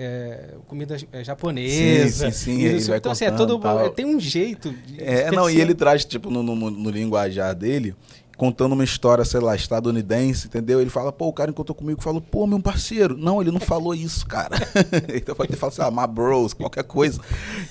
[0.00, 2.30] é, comida é, japonesa.
[2.30, 2.76] Sim, sim, sim.
[2.76, 3.58] Isso, então, assim, é todo,
[3.90, 4.72] tem um jeito.
[4.96, 7.96] é, não, e ele traz, tipo, no, no, no linguajar dele,
[8.36, 10.80] contando uma história, sei lá, estadunidense, entendeu?
[10.80, 13.16] Ele fala, pô, o cara encontrou comigo e falou, pô, meu parceiro.
[13.16, 14.56] Não, ele não falou isso, cara.
[15.12, 17.20] então pode ter falado assim, ah, my bros, qualquer coisa.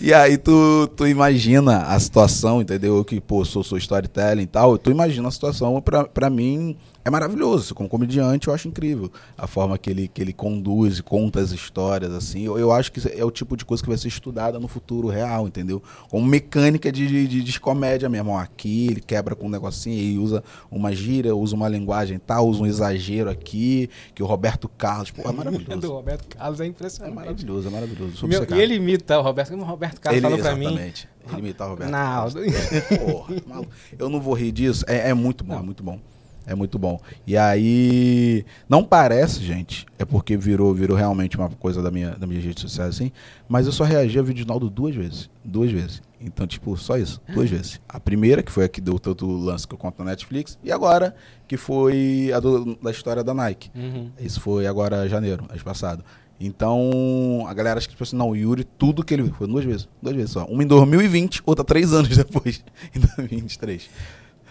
[0.01, 2.97] E aí tu, tu imagina a situação, entendeu?
[2.97, 6.75] Eu que, pô, sou, sou storytelling e tal, tu imagina a situação, pra, pra mim,
[7.07, 7.73] é maravilhoso.
[7.73, 11.51] Como comediante, eu acho incrível a forma que ele, que ele conduz e conta as
[11.51, 12.43] histórias, assim.
[12.43, 15.07] Eu, eu acho que é o tipo de coisa que vai ser estudada no futuro
[15.07, 15.81] real, entendeu?
[16.09, 18.37] Como mecânica de, de, de, comédia mesmo.
[18.37, 22.61] Aqui ele quebra com um negocinho e usa uma gíria, usa uma linguagem tal, usa
[22.61, 25.87] um exagero aqui, que o Roberto Carlos, pô, é maravilhoso.
[25.89, 27.13] o Roberto Carlos é impressionante.
[27.13, 28.27] É maravilhoso, é maravilhoso.
[28.27, 31.07] Meu, e ele imita o Roberto, o Roberto Carlos ele, falou pra exatamente.
[31.07, 31.31] mim.
[31.31, 31.97] Ele imita o Roberto não.
[31.97, 32.33] Carlos.
[32.33, 33.65] Porra,
[33.97, 34.83] eu não vou rir disso.
[34.87, 35.61] É, é muito bom, não.
[35.61, 35.99] é muito bom.
[36.47, 36.97] É muito bom.
[37.27, 42.25] E aí, não parece, gente, é porque virou, virou realmente uma coisa da minha, da
[42.25, 43.11] minha rede social assim,
[43.49, 45.29] mas eu só reagi a vídeo de Naldo duas vezes.
[45.43, 46.01] Duas vezes.
[46.19, 47.81] Então, tipo, só isso, duas vezes.
[47.87, 50.71] A primeira, que foi a que deu tanto lance que eu conto na Netflix, e
[50.71, 51.13] agora,
[51.47, 53.69] que foi a do, da história da Nike.
[53.75, 54.09] Uhum.
[54.17, 56.03] Isso foi agora janeiro, mês passado.
[56.39, 59.29] Então, a galera acha que, tipo assim, não, o Yuri, tudo que ele.
[59.31, 59.89] Foi duas vezes.
[60.01, 60.45] Duas vezes só.
[60.45, 62.63] Uma em 2020, outra três anos depois,
[62.95, 63.89] em 2023.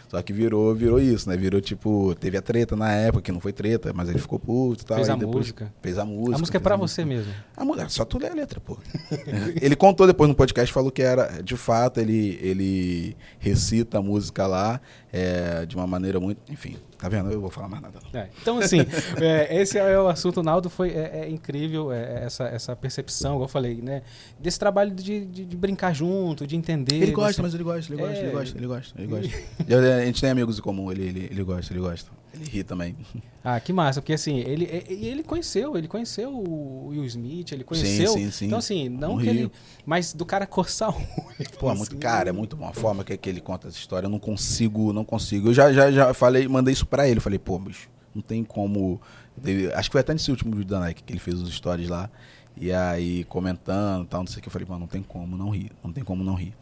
[0.09, 1.37] Só que virou, virou isso, né?
[1.37, 4.83] Virou tipo, teve a treta na época, que não foi treta, mas ele ficou puto
[4.83, 4.97] e tal.
[4.97, 5.73] Fez a música.
[5.83, 6.37] Fez a música.
[6.37, 7.33] A música é pra você mesmo.
[7.57, 8.79] a mulher, só tu lê a letra, pô.
[9.61, 14.47] ele contou depois no podcast, falou que era, de fato, ele, ele recita a música
[14.47, 14.81] lá
[15.13, 16.41] é, de uma maneira muito.
[16.51, 17.31] Enfim, tá vendo?
[17.31, 17.99] Eu vou falar mais nada.
[18.13, 18.81] É, Então, assim,
[19.21, 20.41] é, esse é o assunto.
[20.41, 24.03] O Naldo foi é, é incrível é, essa, essa percepção, igual eu falei, né?
[24.39, 26.97] Desse trabalho de, de, de brincar junto, de entender.
[26.97, 28.21] Ele gosta, mas ele gosta, ele gosta, É.
[28.23, 29.97] ele gosta, ele gosta, ele gosta.
[30.01, 32.11] A gente tem amigos em comum, ele, ele, ele gosta, ele gosta.
[32.37, 32.97] Ele ri também.
[33.49, 38.13] Ah, que massa, porque assim, ele, ele conheceu, ele conheceu o Will Smith, ele conheceu.
[38.13, 38.47] sim, sim.
[38.47, 39.39] Então, assim, não No que ele.
[39.39, 39.53] Rio.
[39.85, 41.51] Mas do cara coçar o olho.
[41.57, 42.67] Pô, é assim, muito, cara, é muito bom.
[42.67, 45.51] A forma que, que ele conta essa história, eu não consigo, não consigo.
[45.51, 47.21] Eu já, já, já falei, mandei isso pra ele.
[47.21, 49.01] Falei, pô, bicho, não tem como.
[49.45, 51.89] Ele- acho que foi até nesse último vídeo da Nike que ele fez os stories
[51.89, 52.11] lá.
[52.57, 54.49] E aí, comentando e tal, não sei o que.
[54.49, 55.71] Eu falei, mano, não tem como não rir.
[55.85, 56.53] Não tem como não rir.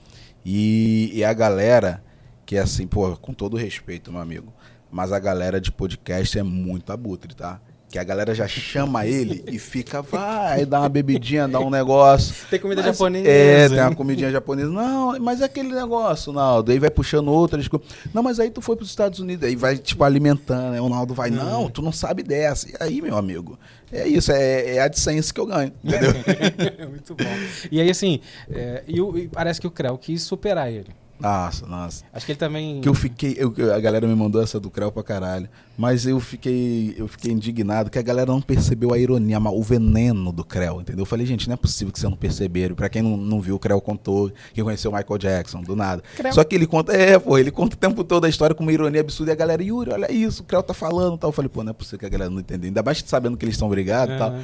[0.44, 2.04] E, e a galera,
[2.44, 4.52] que é assim, pô, com todo respeito, meu amigo.
[4.94, 7.60] Mas a galera de podcast é muito abutre, tá?
[7.90, 12.32] Que a galera já chama ele e fica, vai, dá uma bebidinha, dá um negócio.
[12.48, 13.28] Tem comida Mas- japonesa.
[13.28, 14.70] É, tem uma comidinha japonesa.
[14.70, 16.70] Não, mas é aquele negócio, Naldo.
[16.70, 17.88] Aí vai puxando outras coisas.
[18.14, 19.48] Não, mas aí tu foi pros Estados Unidos.
[19.48, 20.74] Aí vai, tipo, alimentando.
[20.74, 22.68] Aí o Naldo vai, não, tu não sabe dessa.
[22.68, 23.58] E aí, meu amigo,
[23.92, 24.30] é isso.
[24.30, 26.88] É, é a AdSense que eu ganho, entendeu?
[26.88, 27.24] muito bom.
[27.70, 30.88] E aí, assim, é, e, e parece que o Creu quis superar ele.
[31.20, 32.04] Nossa, nossa.
[32.12, 32.80] Acho que ele também.
[32.80, 33.36] Que eu fiquei...
[33.38, 35.48] eu- a galera me mandou essa do Creu pra caralho.
[35.76, 40.30] Mas eu fiquei, eu fiquei indignado que a galera não percebeu a ironia, o veneno
[40.30, 41.02] do Creu, entendeu?
[41.02, 42.74] Eu falei, gente, não é possível que vocês não perceberam.
[42.76, 46.02] Pra quem não, não viu, o Creu contou que conheceu o Michael Jackson, do nada.
[46.16, 46.32] Creu.
[46.32, 48.72] Só que ele conta, é, pô, ele conta o tempo todo a história com uma
[48.72, 49.32] ironia absurda.
[49.32, 51.28] E a galera, Yuri, olha isso, o Creu tá falando e tal.
[51.30, 52.68] Eu falei, pô, não é possível que a galera não entendeu.
[52.68, 54.34] Ainda mais sabendo que eles estão brigados e tal.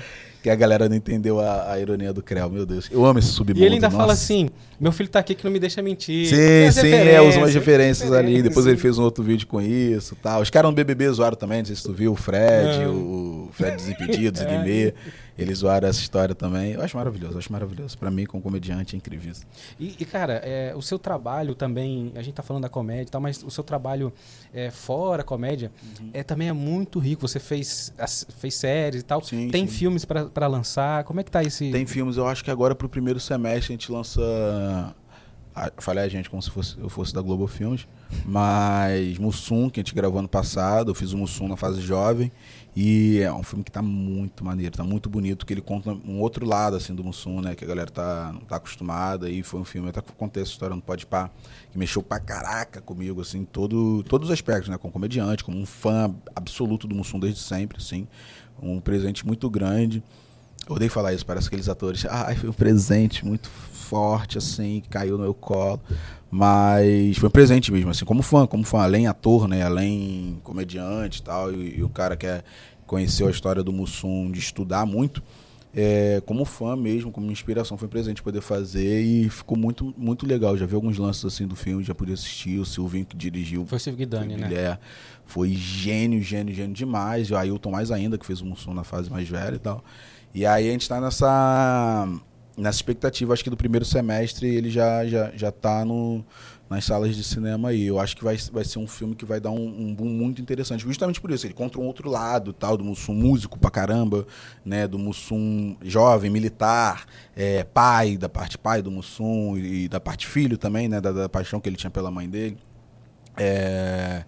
[0.42, 2.88] Que a galera não entendeu a, a ironia do Creu, meu Deus.
[2.90, 3.60] Eu amo esse submundo.
[3.60, 4.14] E ele ainda fala nossa.
[4.24, 4.48] assim:
[4.80, 6.26] meu filho tá aqui que não me deixa mentir.
[6.28, 8.42] Sim, sim, é, usa umas referências, ali.
[8.42, 10.40] Depois ele fez um outro vídeo com isso tal.
[10.40, 12.88] Os caras no BBB zoaram também, não sei se tu viu, o Fred, É.
[12.88, 14.44] o Fred Desimpedidos, É.
[14.46, 14.94] Guimê.
[15.42, 16.72] Eles zoaram essa história também.
[16.72, 17.96] Eu acho maravilhoso, eu acho maravilhoso.
[17.98, 19.42] Pra mim, como comediante, é incrível isso.
[19.78, 23.10] E, e, cara, é, o seu trabalho também, a gente tá falando da comédia e
[23.10, 24.12] tal, mas o seu trabalho
[24.52, 26.10] é, fora a comédia Uhum.
[26.12, 27.26] é, também é muito rico.
[27.26, 29.22] Você fez, as- fez séries e tal.
[29.22, 29.72] Sim, Tem sim.
[29.74, 31.04] filmes pra lançar.
[31.04, 31.70] Como é que tá esse.
[31.70, 34.20] Tem filmes, eu acho que agora pro primeiro semestre a gente lança.
[35.54, 37.86] Ah, falei a gente como se fosse, eu fosse da Globo Filmes.
[38.24, 42.30] Mas Mussum, que a gente gravou ano passado, eu fiz o Mussum na fase jovem.
[42.74, 46.20] E é um filme que tá muito maneiro, tá muito bonito, que ele conta um
[46.20, 47.54] outro lado assim do Mussum, né?
[47.54, 49.28] Que a galera tá, não tá acostumada.
[49.28, 51.30] E foi um filme, até contei essa história no Pode Pá,
[51.72, 54.78] que mexeu pra caraca comigo, assim, todo, todos os aspectos, né?
[54.78, 58.06] Como comediante, como um fã absoluto do Mussum desde sempre, assim.
[58.62, 60.02] Um presente muito grande.
[60.68, 62.06] Eu odeio falar isso, parece aqueles atores.
[62.06, 65.80] Ai, foi um presente muito forte, assim, que caiu no meu colo.
[66.30, 69.62] Mas foi um presente mesmo, assim, como fã, como fã, além ator, né?
[69.62, 72.44] Além comediante e tal, e, o cara que é,
[72.86, 75.20] conheceu a história do Mussum de estudar muito.
[75.72, 80.26] É, como fã mesmo, como inspiração, foi um presente poder fazer e ficou muito, muito
[80.26, 80.56] legal.
[80.56, 83.64] Já vi alguns lances assim do filme, já pude assistir, o Silvinho que dirigiu.
[83.66, 84.52] Foi o Silvio Guidani, né?
[84.52, 84.78] é,
[85.24, 87.28] foi gênio, gênio, gênio demais.
[87.28, 89.84] E o Ailton mais ainda, que fez o Mussum na fase mais velha e tal.
[90.34, 92.08] E aí a gente tá nessa,
[92.56, 96.24] nessa expectativa, acho que do primeiro semestre ele já, já, já tá no,
[96.70, 97.84] nas salas de cinema aí.
[97.84, 100.40] Eu acho que vai, vai ser um filme que vai dar um, um boom muito
[100.40, 100.84] interessante.
[100.84, 104.24] Justamente por isso, ele conta um outro lado, tal, do Mussum músico pra caramba,
[104.64, 104.86] né?
[104.86, 110.56] Do Mussum jovem, militar, é, pai, da parte pai do Mussum e da parte filho
[110.56, 111.00] também, né?
[111.00, 112.56] Da, da paixão que ele tinha pela mãe dele.
[113.36, 114.24] É,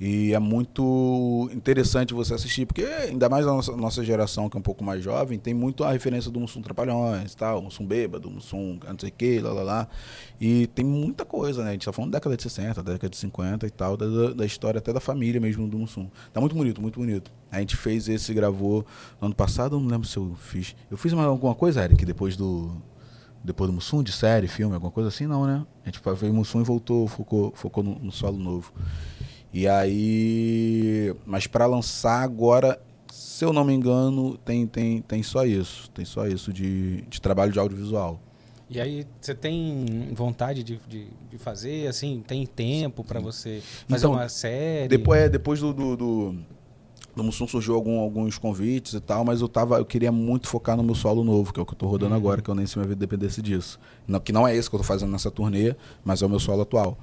[0.00, 4.60] e é muito interessante você assistir, porque ainda mais a nossa, nossa geração, que é
[4.60, 8.78] um pouco mais jovem, tem muito a referência do Mussum Trapalhões, tal, Mussum Bêbado, Mussum
[8.88, 9.88] não sei o que, lá, lá, lá.
[10.40, 11.68] E tem muita coisa, né?
[11.68, 14.46] A gente tá falando da década de 60, década de 50 e tal, da, da-
[14.46, 16.08] história até da família mesmo do Mussum.
[16.32, 17.30] Tá muito bonito, muito bonito.
[17.52, 18.86] A gente fez esse, gravou
[19.20, 20.74] no ano passado, não lembro se eu fiz.
[20.90, 22.72] Eu fiz mais alguma coisa, Eric, depois do.
[23.44, 25.64] Depois do Mussum, de série, filme, alguma coisa assim, não, né?
[25.84, 28.72] A gente fez Mussum e voltou, focou, focou no, no solo novo.
[29.52, 31.14] E aí.
[31.26, 32.80] Mas para lançar agora,
[33.12, 35.90] se eu não me engano, tem, tem, tem só isso.
[35.90, 38.20] Tem só isso de, de trabalho de audiovisual.
[38.72, 44.06] E aí, você tem vontade de, de, de fazer, assim, tem tempo para você fazer
[44.06, 44.86] Então, uma série?
[44.86, 46.34] Depois, é, depois do, do, do,
[47.16, 50.76] do Mussum surgiu algum, alguns convites e tal, mas eu tava, eu queria muito focar
[50.76, 52.16] no meu solo novo, que é o que eu tô rodando Uhum.
[52.16, 53.80] agora, que eu nem se minha vida dependesse disso.
[54.06, 56.38] Não, que não é esse que eu tô fazendo nessa turnê, mas é o meu
[56.38, 56.96] solo atual.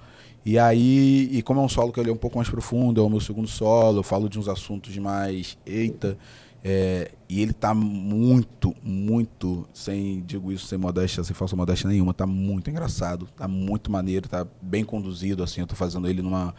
[0.48, 3.04] E aí, e como é um solo que ele é um pouco mais profundo, é
[3.04, 6.18] o meu segundo solo, eu falo de uns assuntos mais eita,
[6.64, 12.14] é, e ele tá muito, muito, sem, digo isso sem modéstia, sem falsa modéstia nenhuma,
[12.14, 16.56] tá muito engraçado, tá muito maneiro, tá bem conduzido, assim, eu tô fazendo ele numa...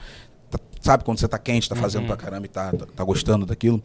[0.50, 2.08] tá- sabe quando você tá quente, tá fazendo Uhum.
[2.08, 3.82] pra caramba e tá, tá, tá gostando daquilo?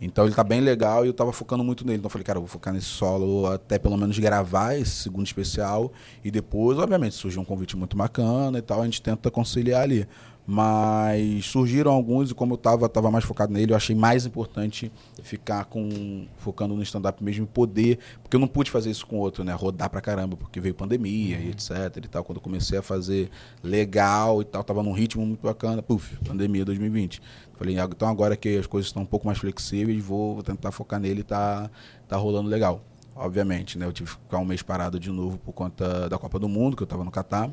[0.00, 1.98] Então ele tá bem legal e eu tava focando muito nele.
[1.98, 5.26] Então eu falei, cara, eu vou focar nesse solo até pelo menos gravar esse segundo
[5.26, 5.92] especial.
[6.24, 10.06] E depois, obviamente, surgiu um convite muito bacana e tal, a gente tenta conciliar ali.
[10.48, 14.92] Mas surgiram alguns e como eu tava, tava mais focado nele, eu achei mais importante
[15.20, 19.16] ficar com focando no stand-up mesmo e poder, porque eu não pude fazer isso com
[19.16, 19.52] outro, né?
[19.52, 22.22] Rodar pra caramba, porque veio pandemia e etc e tal.
[22.22, 23.28] Quando eu comecei a fazer
[23.60, 27.20] legal e tal, tava num ritmo muito bacana, puf, pandemia 2020.
[27.56, 31.00] Falei, "Ah, então agora que as coisas estão um pouco mais flexíveis, vou, tentar focar
[31.00, 31.70] nele e tá,
[32.06, 32.82] tá rolando legal.
[33.14, 33.86] Obviamente, né?
[33.86, 36.76] Eu tive que ficar um mês parado de novo por conta da Copa do Mundo,
[36.76, 37.50] que eu tava no Catar.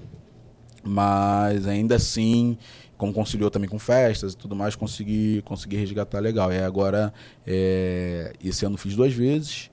[0.84, 2.58] Mas ainda assim,
[2.98, 6.52] como conciliou também com festas e tudo mais, consegui, consegui resgatar legal.
[6.52, 7.14] E agora,
[7.48, 9.72] é, esse ano fiz duas vezes.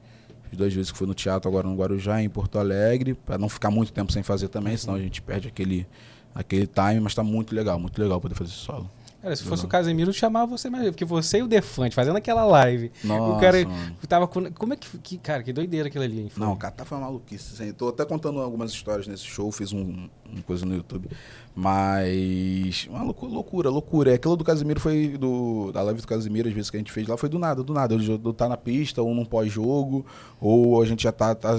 [0.48, 3.48] Fiz duas vezes que foi no teatro, agora no Guarujá, em Porto Alegre, para não
[3.48, 5.86] ficar muito tempo sem fazer também, senão a gente perde aquele,
[6.34, 8.90] aquele time, mas tá muito legal, muito legal poder fazer solo.
[9.22, 9.68] Cara, se fosse Não.
[9.68, 10.86] o Casemiro, eu chamava você mais.
[10.86, 12.90] Porque você e o Defante fazendo aquela live.
[13.04, 13.96] Nossa, o cara mano.
[14.08, 14.50] tava com.
[14.52, 14.96] Como é que.
[14.98, 16.32] que cara, que doideira aquilo ali, hein?
[16.36, 17.52] Não, o Catar foi uma maluquice.
[17.52, 17.72] Assim.
[17.74, 21.08] Tô até contando algumas histórias nesse show, fiz um, uma coisa no YouTube.
[21.54, 22.86] Mas.
[22.90, 24.10] Uma loucu- loucura, loucura.
[24.12, 25.08] É, Aquilo do Casimiro foi.
[25.18, 27.62] Do, da live do Casimiro, às vezes que a gente fez lá, foi do nada,
[27.62, 27.94] do nada.
[27.94, 30.04] Ele tá na pista, ou num pós-jogo,
[30.40, 31.58] ou a gente já tá, tá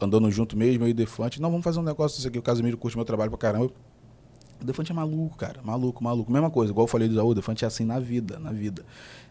[0.00, 1.40] andando junto mesmo, eu e o Defante.
[1.40, 2.38] Não, vamos fazer um negócio disso aqui.
[2.38, 3.70] O Casimiro curte meu trabalho pra caramba.
[4.60, 5.60] O Defante é maluco, cara.
[5.62, 6.32] Maluco, maluco.
[6.32, 8.84] Mesma coisa, igual eu falei do Zaú, o Defante é assim na vida, na vida.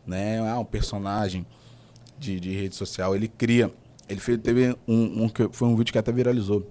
[0.06, 0.38] Né?
[0.38, 1.46] É um personagem
[2.18, 3.16] de, de rede social.
[3.16, 3.72] Ele cria.
[4.08, 6.68] Ele fez, teve um, um foi um vídeo que até viralizou.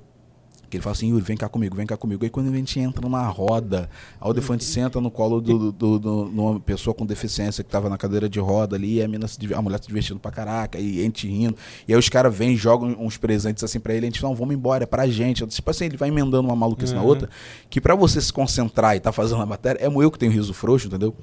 [0.73, 2.25] Que ele fala assim, Yuri, vem cá comigo, vem cá comigo.
[2.25, 5.99] Aí quando a gente entra numa roda, aí o Defante senta no colo do, do,
[5.99, 9.07] do- de uma pessoa com deficiência que tava na cadeira de roda ali, e a,
[9.07, 11.59] menina se a mulher se divertindo pra caraca, e a gente rindo.
[11.87, 14.55] E aí os caras vêm jogam uns presentes assim pra ele, a gente, não, vamos
[14.55, 15.47] embora, é pra gente.
[15.47, 17.07] Tipo assim, ele vai emendando uma maluquice na Uhum.
[17.07, 17.29] outra,
[17.69, 20.55] que pra você se concentrar e tá fazendo a matéria, é eu que tenho riso
[20.55, 21.15] frouxo, entendeu?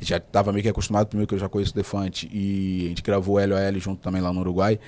[0.00, 2.88] A já tava meio que acostumado, primeiro que eu já conheço o Defante, e a
[2.90, 4.78] gente gravou o LOL junto também lá no Uruguai.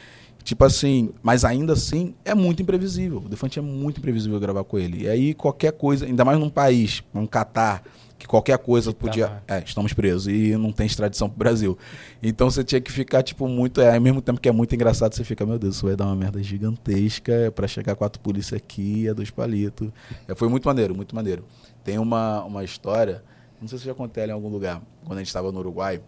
[0.44, 3.22] Tipo assim, mas ainda assim é muito imprevisível.
[3.24, 5.04] O Defante é muito imprevisível gravar com ele.
[5.04, 7.82] E aí qualquer coisa, ainda mais num país, um Catar,
[8.18, 9.42] que qualquer coisa Que podia.
[9.48, 11.78] É, estamos presos e não tem extradição pro Brasil.
[12.22, 13.80] Então você tinha que ficar, tipo, muito.
[13.80, 16.04] É, ao mesmo tempo que é muito engraçado, você fica, meu Deus, isso vai dar
[16.04, 19.90] uma merda gigantesca pra chegar quatro polícia aqui, é dois palitos.
[20.28, 21.42] É, foi muito maneiro, muito maneiro.
[21.82, 23.24] Tem uma, uma história,
[23.60, 25.58] não sei se eu já contei ela em algum lugar, quando a gente estava no
[25.58, 26.02] Uruguai,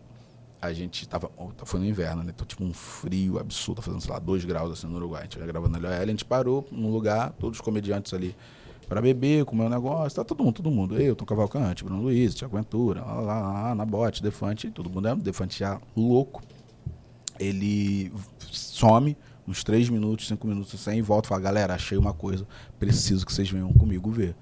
[0.60, 1.30] a gente tava.
[1.36, 2.32] oh, Foi no inverno, né?
[2.34, 5.22] Então, tipo, um frio absurdo, fazendo, sei lá, dois graus assim no Uruguai.
[5.22, 8.34] A gente gravando ali, a gente parou num lugar, todos os comediantes ali,
[8.88, 11.00] para beber, comer um negócio, tá todo mundo, todo mundo.
[11.00, 15.08] Eu, Tom Cavalcante, Bruno Luiz, Tiago Ventura, lá, lá, lá, na bote, Defante, todo mundo
[15.08, 16.42] é Defante já louco.
[17.38, 19.16] Ele some
[19.46, 22.46] uns três minutos, cinco minutos assim, e volta e fala, galera, achei uma coisa,
[22.80, 24.34] preciso que vocês venham comigo ver.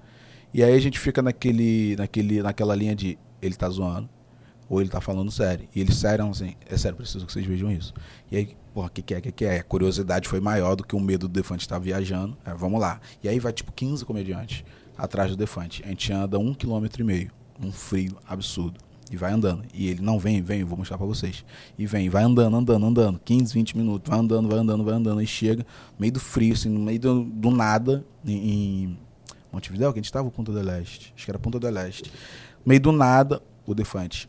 [0.53, 4.09] E aí a gente fica naquele, naquele, naquela linha de ele tá zoando
[4.69, 5.67] ou ele tá falando sério.
[5.75, 7.93] E eles sério assim, é sério, preciso que vocês vejam isso.
[8.31, 9.59] E aí, porra, o que, que é, o que, que é?
[9.59, 12.37] A curiosidade foi maior do que o medo do Defante estar viajando.
[12.45, 12.99] É, vamos lá.
[13.23, 14.63] E aí vai tipo 15 comediantes
[14.97, 15.83] atrás do Defante.
[15.83, 18.79] A gente anda um quilômetro e meio, um frio absurdo.
[19.11, 19.63] E vai andando.
[19.71, 21.45] E ele, não, vem, vem, vou mostrar pra vocês.
[21.77, 23.21] E vem, vai andando, andando, andando.
[23.23, 25.21] 15, 20 minutos, vai andando, vai andando, vai andando.
[25.21, 25.65] E chega,
[25.99, 28.97] meio do frio, assim, no meio do, do nada, em, em
[29.51, 31.13] Montevidéu, que a gente tava, Ponta do Leste.
[31.15, 32.11] Acho que era Ponta do Leste.
[32.65, 34.27] Meio do nada, o Defante,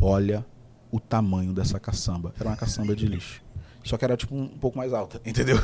[0.00, 0.44] olha
[0.90, 2.32] o tamanho dessa caçamba.
[2.38, 3.42] Era uma caçamba de lixo.
[3.84, 5.58] Só que era tipo um, um pouco mais alta, entendeu?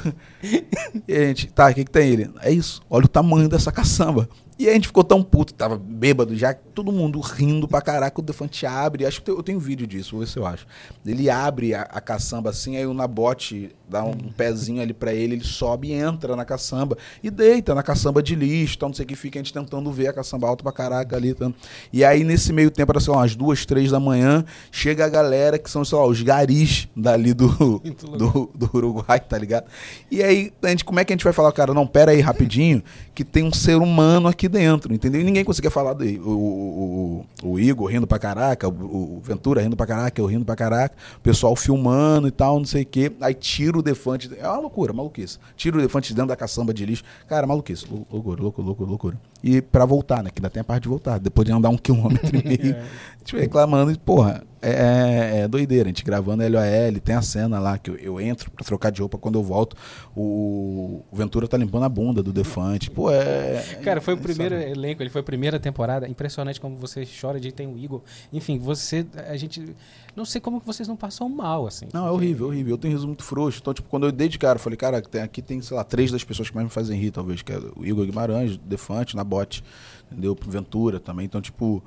[1.07, 2.31] E a gente, tá, o que, que tem ele?
[2.41, 4.29] É isso, olha o tamanho dessa caçamba.
[4.59, 8.23] E a gente ficou tão puto, tava bêbado já, todo mundo rindo pra caraca, o
[8.23, 10.65] Defante abre, acho que eu tenho vídeo disso, vou ver se eu acho.
[11.05, 15.15] Ele abre a, a caçamba assim, aí o Nabote dá um, um pezinho ali pra
[15.15, 18.95] ele, ele sobe e entra na caçamba e deita na caçamba de lixo, então não
[18.95, 21.33] sei o que fica a gente tentando ver a caçamba alta pra caraca ali.
[21.33, 21.51] Tá?
[21.93, 25.09] E aí nesse meio tempo, era sei lá, umas duas, três da manhã, chega a
[25.09, 27.49] galera que são, sei lá, os garis dali do,
[28.19, 29.67] do, do Uruguai, tá ligado?
[30.11, 32.21] E aí, a gente, como é que a gente vai falar, cara, não, pera aí
[32.21, 32.83] rapidinho,
[33.15, 35.21] que tem um ser humano aqui dentro, entendeu?
[35.21, 39.63] E ninguém conseguia falar do o, o, o, Igor rindo pra caraca, o, o, Ventura
[39.63, 42.87] rindo pra caraca, eu rindo pra caraca, o pessoal filmando e tal, não sei o
[42.87, 43.13] quê.
[43.21, 44.31] Aí tira o defante.
[44.39, 45.39] É uma loucura, maluquice.
[45.57, 47.05] Tira o defante dentro da caçamba de lixo.
[47.29, 47.87] Cara, maluquice.
[47.89, 49.21] Loucura, loucura, loucura, loucura.
[49.43, 50.31] E pra voltar, né?
[50.31, 51.19] Que ainda tem a parte de voltar.
[51.19, 52.81] Depois de andar um quilômetro e meio, é.
[52.81, 55.85] a gente reclamando, e, porra, é, é, é, doideira.
[55.85, 59.01] A gente gravando LOL, tem a cena lá que eu, eu, entro pra trocar de
[59.01, 59.77] roupa quando eu volto.
[60.17, 62.91] O, o Ventura tá limpando a bunda do Defante.
[62.91, 63.63] Pô, é.
[63.83, 64.71] Cara, foi o primeiro sabe?
[64.71, 66.09] elenco, ele foi a primeira temporada.
[66.09, 68.01] Impressionante como você chora de tem o Igor.
[68.33, 69.07] Enfim, você.
[69.29, 69.75] A gente.
[70.17, 71.89] Não sei como que vocês não passam mal, assim.
[71.93, 72.75] Não, é horrível, é horrível.
[72.75, 73.59] Eu tenho riso muito frouxo.
[73.61, 76.11] Então, tipo, quando eu dei de cara, eu falei, cara, aqui tem, sei lá, três
[76.11, 79.25] das pessoas que mais me fazem rir, talvez, que é o Igor Guimarães, Defante, na
[79.25, 79.63] bote,
[80.11, 80.37] entendeu?
[80.47, 81.27] Ventura também.
[81.27, 81.83] Então, tipo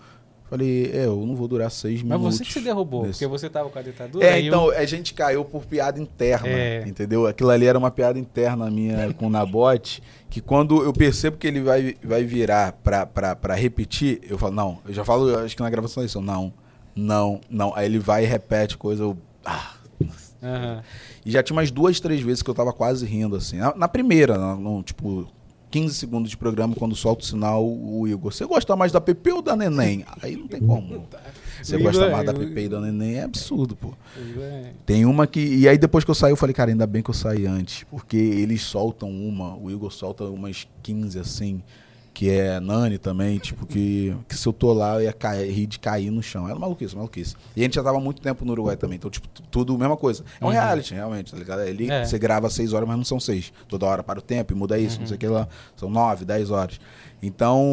[0.49, 2.25] Falei, é, eu não vou durar seis Mas minutos.
[2.25, 3.19] Mas você que se derrubou, nesse...
[3.19, 4.25] porque você tava com a ditadura.
[4.25, 4.77] É, então, eu...
[4.77, 6.83] a gente caiu por piada interna, é.
[6.87, 7.27] entendeu?
[7.27, 11.47] Aquilo ali era uma piada interna minha com o Nabote, que quando eu percebo que
[11.47, 15.53] ele vai, vai virar pra, pra, pra repetir, eu falo, não, eu já falo, acho
[15.53, 16.53] que na gravação da lição, não,
[16.95, 17.75] não, não.
[17.75, 19.17] Aí ele vai e repete coisa, eu.
[19.45, 20.81] Ah, uhum.
[21.25, 23.57] E já tinha umas duas, três vezes que eu tava quase rindo, assim.
[23.57, 25.27] Na, na primeira, no, tipo,
[25.81, 28.33] 15 segundos de programa, quando solta o sinal, o Igor.
[28.33, 30.03] Você gosta mais da PP ou da Neném?
[30.21, 31.07] Aí não tem como.
[31.61, 33.93] Você gosta mais da PP e da Neném, é absurdo, pô.
[34.85, 35.39] Tem uma que.
[35.39, 37.83] E aí depois que eu saí, eu falei, cara, ainda bem que eu saí antes.
[37.83, 41.61] Porque eles soltam uma, o Igor solta umas 15 assim
[42.17, 45.67] que é Nani também, tipo, que, que se eu tô lá eu ia cair, rir
[45.67, 46.49] de cair no chão.
[46.49, 47.35] Era maluquice, maluquice.
[47.55, 50.23] E a gente já tava muito tempo no Uruguai também, então, tipo, tudo mesma coisa.
[50.41, 50.53] É um uhum.
[50.53, 51.59] reality, realmente, tá ligado?
[51.59, 52.03] Ali é.
[52.03, 53.53] você grava seis horas, mas não são seis.
[53.67, 55.01] Toda hora para o tempo e muda isso, uhum.
[55.01, 55.47] não sei o que lá.
[55.75, 56.79] São nove, dez horas.
[57.21, 57.63] Então,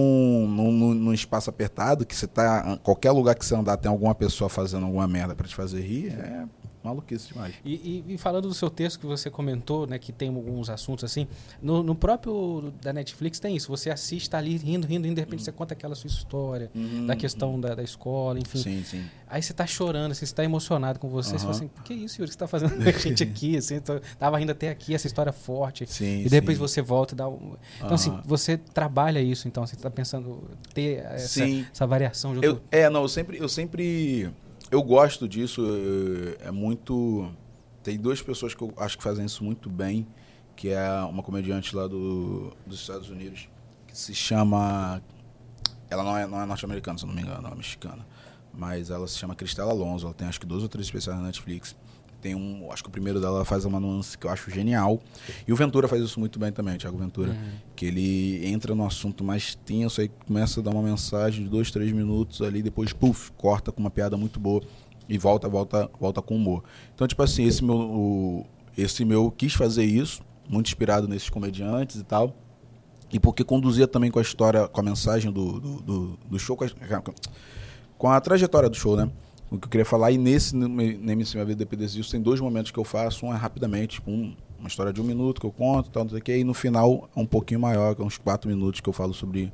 [0.47, 2.79] num, num, espaço apertado, que você tá.
[2.83, 6.09] Qualquer lugar que você andar tem alguma pessoa fazendo alguma merda para te fazer rir,
[6.09, 6.45] é
[6.85, 7.55] maluquice demais.
[7.65, 11.03] E, e, e, falando do seu texto que você comentou, né, que tem alguns assuntos
[11.03, 11.27] assim,
[11.63, 13.69] no, no próprio da Netflix tem isso.
[13.69, 15.45] Você assiste, tá ali rindo, rindo, rindo, de repente uhum.
[15.45, 17.61] você conta aquela sua história, uhum, da questão uhum.
[17.61, 18.59] da, da, escola, enfim.
[18.59, 19.05] Sim, sim.
[19.27, 22.21] Aí você tá chorando, assim, você tá emocionado com você, você fala assim, que isso,
[22.21, 23.57] Yuri, que você tá fazendo com a gente aqui?
[23.57, 25.87] Assim, tô, tava rindo até aqui, essa história forte.
[25.91, 26.61] Sim, e depois sim.
[26.61, 27.57] você volta e dá um...
[27.79, 30.43] Então, assim, você trabalha isso, então, você tá pensando
[30.75, 32.45] ter essa, essa variação junto...
[32.45, 33.39] Eu, é, não, eu sempre...
[33.39, 34.31] Eu sempre
[34.71, 35.63] eu gosto disso.
[36.41, 37.31] É muito.
[37.83, 40.07] Tem duas pessoas que eu acho que fazem isso muito bem,
[40.57, 43.49] que é uma comediante lá do, dos Estados Unidos,
[43.87, 45.03] que se chama.
[45.91, 48.07] Ela não é, não é norte-americana, se eu não me engano, ela é mexicana.
[48.53, 51.27] Mas ela se chama Cristela Alonso, ela tem acho que dois ou três especiais na
[51.27, 51.77] Netflix.
[52.25, 54.99] Tem um, acho que o primeiro dela faz uma nuance que eu acho genial.
[55.47, 57.33] E o Ventura faz isso muito bem também, o Thiago Ventura.
[57.33, 57.51] Uhum.
[57.77, 61.71] Que ele entra no assunto mais tenso, aí começa a dar uma mensagem de dois,
[61.71, 64.63] três minutos ali, depois, puf, corta com uma piada muito boa
[65.07, 66.65] e volta, volta, volta com humor.
[66.95, 71.97] Então, tipo assim, esse meu, o, esse meu quis fazer isso, muito inspirado nesses comediantes
[71.97, 72.35] e tal.
[73.13, 76.57] E porque conduzia também com a história, com a mensagem do, do, do, do show,
[76.57, 76.69] com a,
[77.99, 79.11] com a trajetória do show, né?
[79.55, 80.11] O que eu queria falar.
[80.11, 83.27] E nesse, no MC Minha Vida Dependência disso, tem dois momentos que eu faço.
[83.27, 86.11] Um é rapidamente, tipo, um, uma história de um minuto que eu conto, tal, não
[86.11, 86.39] sei o quê.
[86.39, 89.15] E no final é um pouquinho maior, que é uns quatro minutos que eu falo
[89.15, 89.53] sobre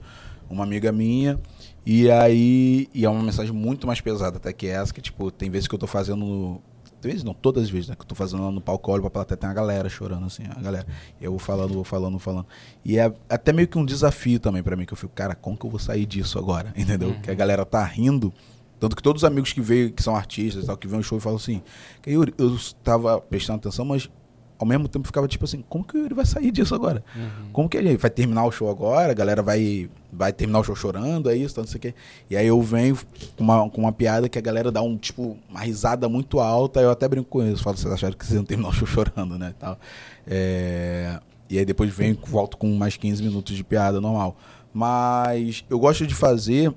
[0.49, 1.39] uma amiga minha.
[1.85, 5.51] E aí, e é uma mensagem muito mais pesada até que essa, que tipo, tem
[5.51, 6.61] vezes que eu tô fazendo
[7.01, 7.95] tem vezes não, todas as vezes, né?
[7.97, 10.43] Que eu tô fazendo lá no palco, olho pra plateia, tem a galera chorando, assim,
[10.55, 10.87] a galera.
[11.21, 12.47] Eu vou falando, vou falando, vou falando.
[12.85, 15.57] E é até meio que um desafio também para mim, que eu fico, cara, como
[15.57, 16.73] que eu vou sair disso agora?
[16.77, 17.09] Entendeu?
[17.09, 17.21] Uhum.
[17.23, 18.33] Que a galera tá rindo,
[18.81, 21.19] tanto que todos os amigos que veio, que são artistas tal, que vêm ao show
[21.19, 21.63] e falam assim,
[22.03, 22.25] que eu,
[22.57, 24.11] estava prestando atenção, mas
[24.59, 27.05] ao mesmo tempo ficava tipo assim, como que ele vai sair disso agora?
[27.15, 27.51] Uhum.
[27.53, 29.13] Como que ele vai terminar o show agora?
[29.13, 31.95] A galera vai, vai terminar o show chorando, é isso, tanto sei que.
[32.29, 32.97] E aí eu venho
[33.37, 36.81] com uma, com uma piada que a galera dá um, tipo, uma risada muito alta,
[36.81, 39.39] eu até brinco com isso, falo, vocês acharam que vocês iam terminar o show chorando,
[39.39, 39.55] né?
[39.59, 39.79] Tal.
[40.27, 41.21] É...
[41.51, 44.37] E aí depois venho, volto com mais 15 minutos de piada normal.
[44.73, 46.73] Mas eu gosto de fazer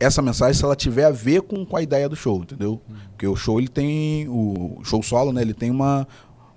[0.00, 2.80] essa mensagem se ela tiver a ver com, com a ideia do show, entendeu?
[3.10, 5.42] Porque o show ele tem o show solo, né?
[5.42, 6.08] Ele tem uma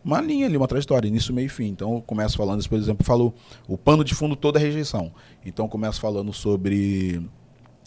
[0.04, 1.68] uma linha ali, uma trajetória, início, meio e fim.
[1.68, 3.34] Então eu começo falando, por exemplo, falou
[3.68, 5.12] o pano de fundo toda a rejeição.
[5.46, 7.22] Então eu começo falando sobre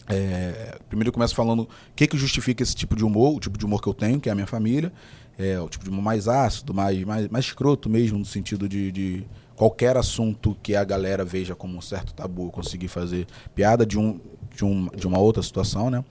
[0.07, 3.57] é, primeiro eu começo falando o que, que justifica esse tipo de humor, o tipo
[3.57, 4.91] de humor que eu tenho, que é a minha família,
[5.37, 8.91] é, o tipo de humor mais ácido, mais, mais, mais escroto mesmo, no sentido de,
[8.91, 13.99] de qualquer assunto que a galera veja como um certo tabu, conseguir fazer piada de,
[13.99, 14.19] um,
[14.57, 16.03] de, um, de uma outra situação, né?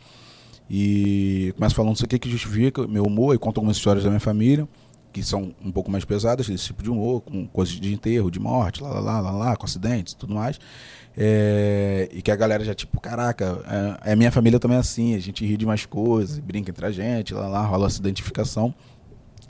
[0.70, 4.20] E começo falando isso aqui que justifica meu humor e conto algumas histórias da minha
[4.20, 4.68] família,
[5.12, 8.38] que são um pouco mais pesadas, desse tipo de humor, com coisas de enterro, de
[8.38, 10.58] morte, lá, lá, lá, lá, lá com acidentes e tudo mais.
[11.16, 15.14] É, e que a galera já, tipo, caraca, é, é minha família também é assim,
[15.14, 18.74] a gente ri de mais coisas, brinca entre a gente, lá, lá, rola essa identificação.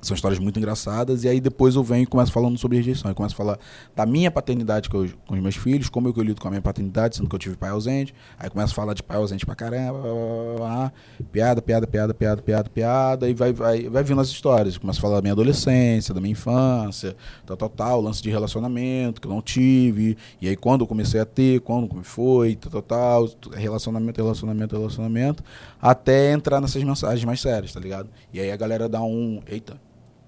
[0.03, 1.25] São histórias muito engraçadas.
[1.25, 3.11] E aí depois eu venho e começo falando sobre rejeição.
[3.11, 3.59] Eu começo a falar
[3.95, 7.29] da minha paternidade com, os meus filhos, como eu lido com a minha paternidade, sendo
[7.29, 8.15] que eu tive pai ausente.
[8.39, 9.99] Aí começo a falar de pai ausente pra caramba.
[9.99, 10.93] Blá, blá, blá,
[11.33, 13.29] piada, piada, piada, piada, piada, piada.
[13.29, 14.77] E vai, vai, vai vindo as histórias.
[14.77, 18.01] Começo a falar da minha adolescência, da minha infância, tal, tal, tal.
[18.01, 20.17] Lance de relacionamento que eu não tive.
[20.41, 23.31] E aí quando eu comecei a ter, quando como foi, tal, tal, tal.
[23.53, 25.43] Relacionamento, relacionamento, relacionamento.
[25.81, 28.09] Até entrar nessas mensagens mais sérias, tá ligado?
[28.33, 29.41] E aí a galera dá um.
[29.49, 29.87] Eita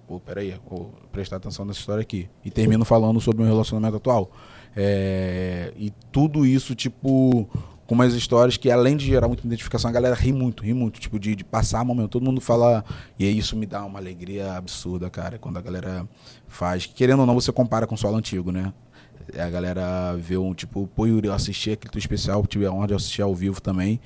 [0.08, 2.28] pô, peraí, vou prestar atenção nessa história aqui.
[2.42, 4.32] E termino falando sobre o meu relacionamento atual.
[4.74, 7.46] É, e tudo isso, tipo,
[7.86, 10.98] com umas histórias que, além de gerar muita identificação, a galera ri muito, ri muito,
[10.98, 12.08] tipo, de, de passar momento.
[12.08, 12.82] Todo mundo fala.
[13.18, 16.08] E isso me dá uma alegria absurda, cara, quando a galera
[16.46, 16.86] faz.
[16.86, 18.72] Querendo ou não, você compara com o solo antigo, né?
[19.38, 22.86] A galera vê um, tipo, pô, Yuri, eu assisti aquele teu especial, tive a honra
[22.86, 24.00] de assistir ao vivo também.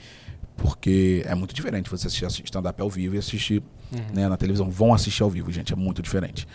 [0.63, 3.61] Porque é muito diferente você assistir stand-up ao vivo e assistir
[3.93, 4.15] uhum.
[4.15, 4.71] né, na televisão.
[4.71, 6.47] Vão assistir ao vivo, gente, é muito diferente.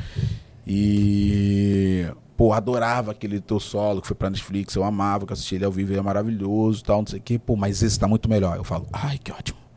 [0.65, 2.05] E,
[2.37, 5.71] pô, adorava aquele teu solo que foi pra Netflix, eu amava que assisti ele ao
[5.71, 7.37] vivo, ele é maravilhoso tal, não sei o quê.
[7.37, 8.55] Pô, mas esse tá muito melhor.
[8.55, 9.67] Eu falo, ai, que ótimo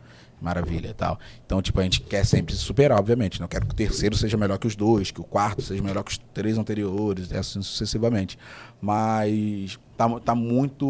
[0.40, 1.18] maravilha e tal.
[1.44, 3.38] Então, tipo, a gente quer sempre se superar, obviamente.
[3.38, 3.48] Não né?
[3.48, 6.12] quero que o terceiro seja melhor que os dois, que o quarto seja melhor que
[6.12, 8.38] os três anteriores, assim sucessivamente.
[8.80, 10.86] Mas tá, tá muito,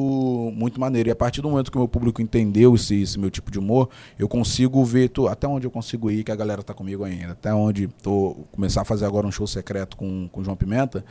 [0.54, 1.08] muito maneiro.
[1.08, 3.58] E a partir do momento que o meu público entendeu esse, esse meu tipo de
[3.58, 3.88] humor,
[4.18, 7.32] eu consigo ver até onde eu consigo ir, que a galera tá comigo ainda.
[7.32, 11.04] Até onde tô começar a fazer agora um show secreto com, com o João Pimenta,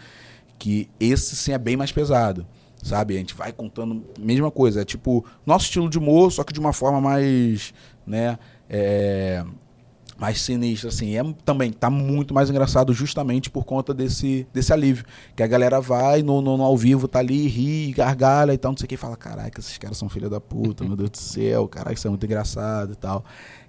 [0.57, 2.45] que esse sim é bem mais pesado
[2.81, 3.15] sabe?
[3.15, 6.61] A gente vai contando mesma coisa, é tipo nosso estilo de humor, só que de
[6.61, 7.73] uma forma mais
[8.09, 8.39] né?
[8.67, 9.43] É,
[10.19, 11.15] mais sinistro, assim.
[11.15, 15.05] É, também tá muito mais engraçado justamente por conta desse, desse alívio.
[15.35, 18.71] Que a galera vai no, no, no ao vivo, tá ali, ri, gargalha e tal,
[18.71, 21.09] não sei o que, e fala, caraca, esses caras são filha da puta, meu Deus
[21.09, 23.23] do céu, caraca, isso é muito engraçado e tal.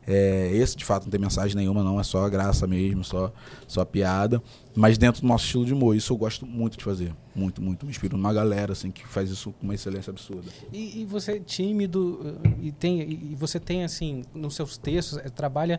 [0.07, 3.33] É, esse, de fato, não tem mensagem nenhuma, não, é só graça mesmo, só,
[3.69, 4.43] só piada.
[4.75, 7.15] Mas dentro do nosso estilo de humor, isso eu gosto muito de fazer.
[7.35, 7.87] Muito, muito.
[7.87, 10.51] Me inspiro numa galera, assim, que faz isso com uma excelência absurda.
[10.73, 15.29] E, e você é tímido, e, tem, e você tem, assim, nos seus textos, é,
[15.29, 15.79] trabalha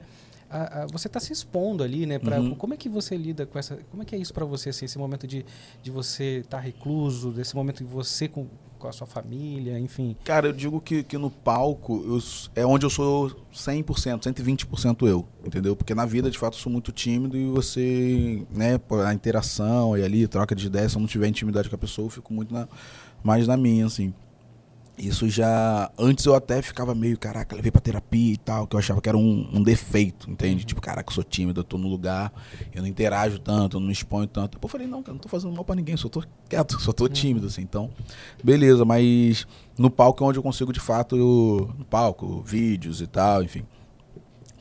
[0.51, 2.19] a, a, você está se expondo ali, né?
[2.19, 2.53] Pra, uhum.
[2.55, 3.79] Como é que você lida com essa.
[3.89, 5.45] Como é que é isso para você, assim, esse momento de,
[5.81, 8.47] de você estar tá recluso, desse momento de você com,
[8.77, 10.15] com a sua família, enfim?
[10.25, 12.19] Cara, eu digo que, que no palco eu,
[12.55, 13.85] é onde eu sou 100%,
[14.19, 15.75] 120% eu, entendeu?
[15.75, 20.03] Porque na vida, de fato, eu sou muito tímido e você, né, a interação e
[20.03, 22.53] ali, troca de ideias, se eu não tiver intimidade com a pessoa, eu fico muito
[22.53, 22.67] na,
[23.23, 24.13] mais na minha, assim.
[25.01, 25.91] Isso já.
[25.97, 29.09] Antes eu até ficava meio, caraca, levei pra terapia e tal, que eu achava que
[29.09, 30.63] era um, um defeito, entende?
[30.63, 32.31] Tipo, caraca, eu sou tímido, eu tô no lugar,
[32.71, 34.59] eu não interajo tanto, eu não me exponho tanto.
[34.61, 37.09] Eu falei, não, cara, não tô fazendo mal pra ninguém, só tô quieto, só tô
[37.09, 37.63] tímido, assim.
[37.63, 37.89] Então,
[38.43, 43.07] beleza, mas no palco é onde eu consigo de fato, eu, no palco, vídeos e
[43.07, 43.65] tal, enfim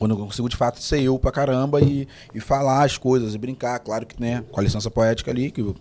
[0.01, 3.37] quando eu consigo de fato ser eu pra caramba e, e falar as coisas e
[3.37, 5.75] brincar, claro que né, com a licença poética ali, que eu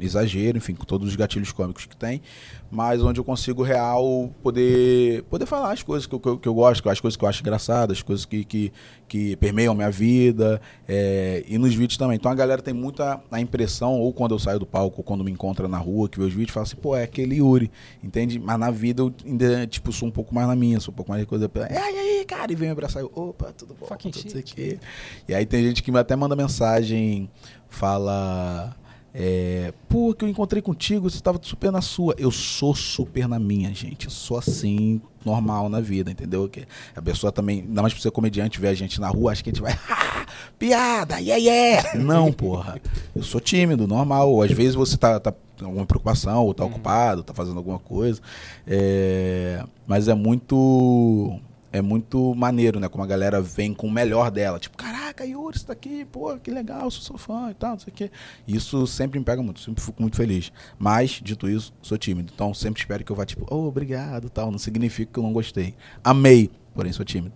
[0.00, 2.22] exagero, enfim, com todos os gatilhos cômicos que tem,
[2.70, 6.88] mas onde eu consigo real poder poder falar as coisas que eu, que eu, gosto,
[6.88, 8.72] as coisas que eu acho engraçadas, as coisas que, que,
[9.08, 12.16] que permeiam minha vida é, e nos vídeos também.
[12.16, 15.22] Então a galera tem muita a impressão, ou quando eu saio do palco, ou quando
[15.24, 17.70] me encontra na rua, que vê os vídeos, fala assim, pô, é aquele Yuri,
[18.02, 18.38] entende?
[18.38, 21.10] Mas na vida eu ainda, tipo, sou um pouco mais na minha, sou um pouco
[21.10, 23.86] mais de coisa, é, e aí, cara, e vem me abraçar, eu, opa, tudo bom?
[23.86, 24.80] Fucking tudo shit.
[25.28, 27.30] E aí tem gente que até manda mensagem,
[27.68, 28.74] fala.
[29.18, 32.14] É, Pô, que eu encontrei contigo, você estava super na sua.
[32.18, 34.04] Eu sou super na minha, gente.
[34.04, 36.46] Eu sou assim, normal na vida, entendeu?
[36.50, 39.42] Que a pessoa também, ainda mais por ser comediante, ver a gente na rua, acha
[39.42, 39.72] que a gente vai.
[40.58, 41.98] piada, yeah, yeah!
[41.98, 42.78] Não, porra.
[43.14, 44.42] Eu sou tímido, normal.
[44.42, 46.70] Às vezes você tá, tá com alguma preocupação, ou tá uhum.
[46.70, 48.20] ocupado, tá fazendo alguma coisa.
[48.66, 51.40] É, mas é muito
[51.76, 52.88] é muito maneiro, né?
[52.88, 54.58] Como a galera vem com o melhor dela.
[54.58, 57.78] Tipo, caraca, Yuri, você tá aqui, pô, que legal, sou seu fã e tal, não
[57.78, 58.10] sei o quê.
[58.48, 60.50] Isso sempre me pega muito, sempre fico muito feliz.
[60.78, 62.32] Mas, dito isso, sou tímido.
[62.34, 64.50] Então, sempre espero que eu vá, tipo, oh, obrigado tal.
[64.50, 65.74] Não significa que eu não gostei.
[66.02, 67.34] Amei, porém sou tímido.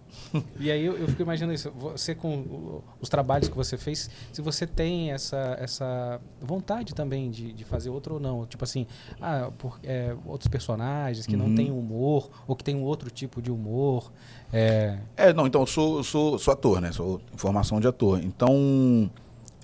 [0.61, 4.43] E aí eu, eu, fico imaginando isso, você com os trabalhos que você fez, se
[4.43, 8.86] você tem essa, essa vontade também de, de fazer outro ou não, tipo assim,
[9.20, 11.49] ah, por, é, outros personagens que uhum.
[11.49, 14.12] não têm humor, ou que tem um outro tipo de humor.
[14.53, 16.93] É, é não, então eu sou, sou, sou ator, né?
[16.93, 18.22] Sou formação de ator.
[18.22, 19.11] Então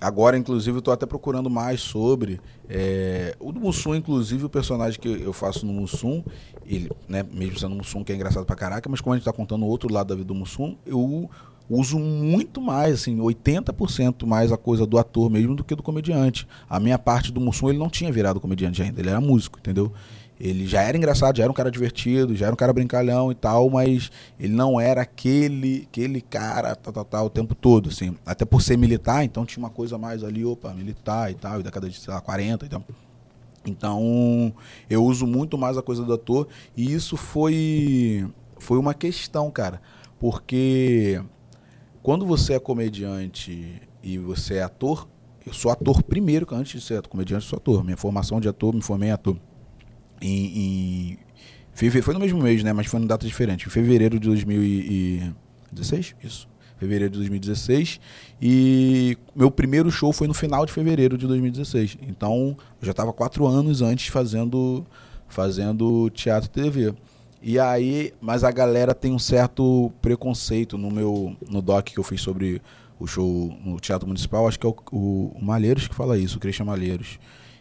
[0.00, 2.40] Agora, inclusive, eu estou até procurando mais sobre.
[2.68, 6.22] É, o do Mussum, inclusive, o personagem que eu faço no Mussum,
[6.66, 9.32] ele, né, mesmo sendo Mussum, que é engraçado pra caraca, mas como a gente está
[9.32, 11.30] contando o outro lado da vida do Mussum, eu
[11.68, 16.46] uso muito mais, assim, 80% mais a coisa do ator mesmo do que do comediante.
[16.68, 19.92] A minha parte do Mussum, ele não tinha virado comediante ainda, ele era músico, entendeu?
[20.38, 23.34] Ele já era engraçado, já era um cara divertido, já era um cara brincalhão e
[23.34, 28.14] tal, mas ele não era aquele, aquele cara tal, tal, tal, o tempo todo, assim.
[28.24, 31.62] Até por ser militar, então tinha uma coisa mais ali, opa, militar e tal, e
[31.62, 32.84] da década de, sei lá, 40 então.
[33.64, 34.54] Então,
[34.88, 38.28] eu uso muito mais a coisa do ator, e isso foi,
[38.58, 39.80] foi uma questão, cara,
[40.20, 41.20] porque
[42.02, 45.08] quando você é comediante e você é ator,
[45.44, 47.84] eu sou ator primeiro, antes de ser comediante, eu sou ator.
[47.84, 49.36] Minha formação de ator, me formei em ator
[50.20, 51.18] em, em
[52.02, 52.72] foi no mesmo mês, né?
[52.72, 53.66] Mas foi em data diferente.
[53.66, 56.48] Em fevereiro de 2016, isso.
[56.78, 58.00] Fevereiro de 2016.
[58.40, 61.98] E meu primeiro show foi no final de fevereiro de 2016.
[62.08, 64.86] Então, eu já estava quatro anos antes fazendo,
[65.28, 66.94] fazendo teatro e TV.
[67.42, 72.02] E aí, mas a galera tem um certo preconceito no meu no doc que eu
[72.02, 72.62] fiz sobre
[72.98, 76.38] o show no Teatro Municipal, acho que é o, o, o Malheiros que fala isso,
[76.38, 77.18] o Christian Malheiros.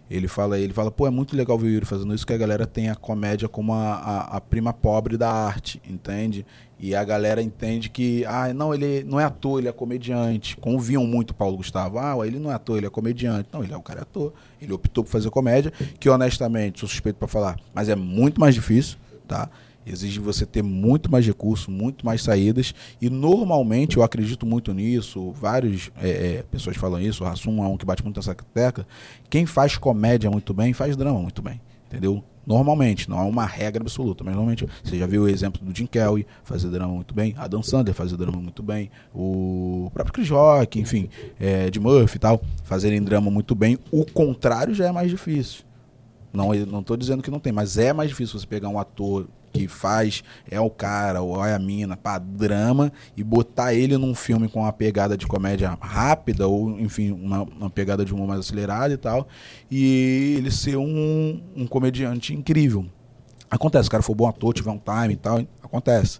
[0.09, 2.37] Ele fala, ele fala, pô, é muito legal ver o Yuri fazendo isso, que a
[2.37, 6.45] galera tem a comédia como a, a, a, prima pobre da arte, entende?
[6.79, 10.57] E a galera entende que, ah, não, ele não é ator, ele é comediante.
[10.57, 13.49] Conviam muito Paulo Gustavo, ah, ele não é ator, ele é comediante.
[13.51, 14.33] Não, ele é o cara é ator.
[14.61, 18.53] Ele optou por fazer comédia, que honestamente, sou suspeito para falar, mas é muito mais
[18.53, 18.97] difícil,
[19.27, 19.49] tá?
[19.85, 22.73] Exige você ter muito mais recursos, muito mais saídas.
[23.01, 27.67] E normalmente, eu acredito muito nisso, várias é, é, pessoas falam isso, o Rassum é
[27.67, 28.87] um que bate muito nessa teca.
[29.29, 31.61] Quem faz comédia muito bem, faz drama muito bem.
[31.87, 32.23] Entendeu?
[32.45, 35.87] Normalmente, não é uma regra absoluta, mas normalmente você já viu o exemplo do Jim
[35.87, 40.79] Kelly fazer drama muito bem, Adam Sandler fazer drama muito bem, o próprio Chris Rock,
[40.79, 41.09] enfim,
[41.39, 43.79] é, de Murphy e tal, fazerem drama muito bem.
[43.91, 45.63] O contrário já é mais difícil.
[46.31, 49.27] Não, não estou dizendo que não tem, mas é mais difícil você pegar um ator
[49.55, 54.13] que faz é o cara ou é a mina para drama e botar ele num
[54.13, 58.41] filme com uma pegada de comédia rápida ou enfim uma, uma pegada de humor mais
[58.41, 59.27] acelerada e tal
[59.71, 62.85] e ele ser um, um comediante incrível.
[63.49, 66.19] Acontece o cara for bom ator tiver um time e tal acontece.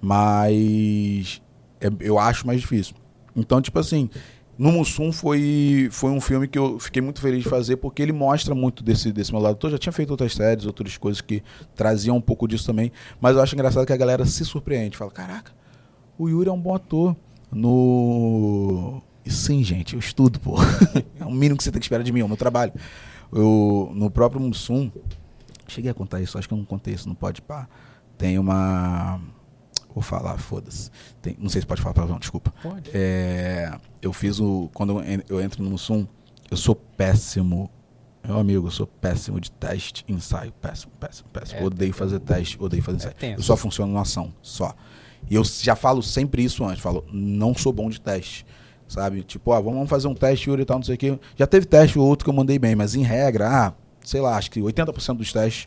[0.00, 1.42] Mas
[1.80, 2.94] é, eu acho mais difícil.
[3.34, 4.08] Então tipo assim
[4.58, 8.12] no Mussum foi, foi um filme que eu fiquei muito feliz de fazer, porque ele
[8.12, 9.58] mostra muito desse, desse meu lado.
[9.62, 11.42] Eu já tinha feito outras séries, outras coisas que
[11.74, 12.90] traziam um pouco disso também,
[13.20, 14.96] mas eu acho engraçado que a galera se surpreende.
[14.96, 15.52] Fala, caraca,
[16.18, 17.14] o Yuri é um bom ator.
[17.52, 19.02] No...
[19.26, 20.56] Sim, gente, eu estudo, pô.
[21.20, 22.72] é o mínimo que você tem que esperar de mim, é o meu trabalho.
[23.32, 24.90] Eu, no próprio Mussum,
[25.68, 27.68] cheguei a contar isso, acho que eu não contei isso, não pode pá.
[28.16, 29.20] Tem uma
[29.96, 30.90] Vou falar, foda-se.
[31.38, 32.52] Não sei se pode falar palavrão, desculpa.
[32.62, 32.90] Pode.
[32.92, 33.72] É,
[34.02, 34.68] eu fiz o.
[34.74, 36.06] Quando eu entro no Mussum,
[36.50, 37.70] eu sou péssimo.
[38.22, 40.52] Meu amigo, eu sou péssimo de teste, ensaio.
[40.60, 41.60] Péssimo, péssimo, péssimo.
[41.60, 43.14] É, odeio fazer teste, odeio fazer ensaio.
[43.22, 44.74] É eu só funciono na ação, só.
[45.30, 46.82] E eu já falo sempre isso antes.
[46.82, 48.44] Falo, não sou bom de teste.
[48.86, 49.22] Sabe?
[49.22, 51.18] Tipo, ó, vamos fazer um teste, Yuri e tal, não sei o quê.
[51.36, 53.72] Já teve teste ou outro que eu mandei bem, mas em regra, ah,
[54.06, 55.66] sei lá, acho que 80% dos testes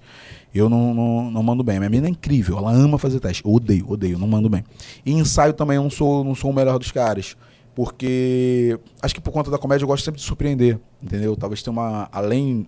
[0.55, 1.77] eu não, não, não, mando bem.
[1.77, 3.43] Minha menina é incrível, ela ama fazer teste.
[3.45, 4.63] Eu odeio, odeio, não mando bem.
[5.05, 7.35] E ensaio também eu não sou, não sou o melhor dos caras.
[7.75, 11.35] Porque acho que por conta da comédia eu gosto sempre de surpreender, entendeu?
[11.35, 12.07] Talvez tenha uma.
[12.11, 12.65] Além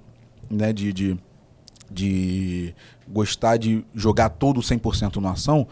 [0.50, 1.18] né, de, de,
[1.90, 2.76] de
[3.08, 5.68] gostar de jogar todo 100% na ação,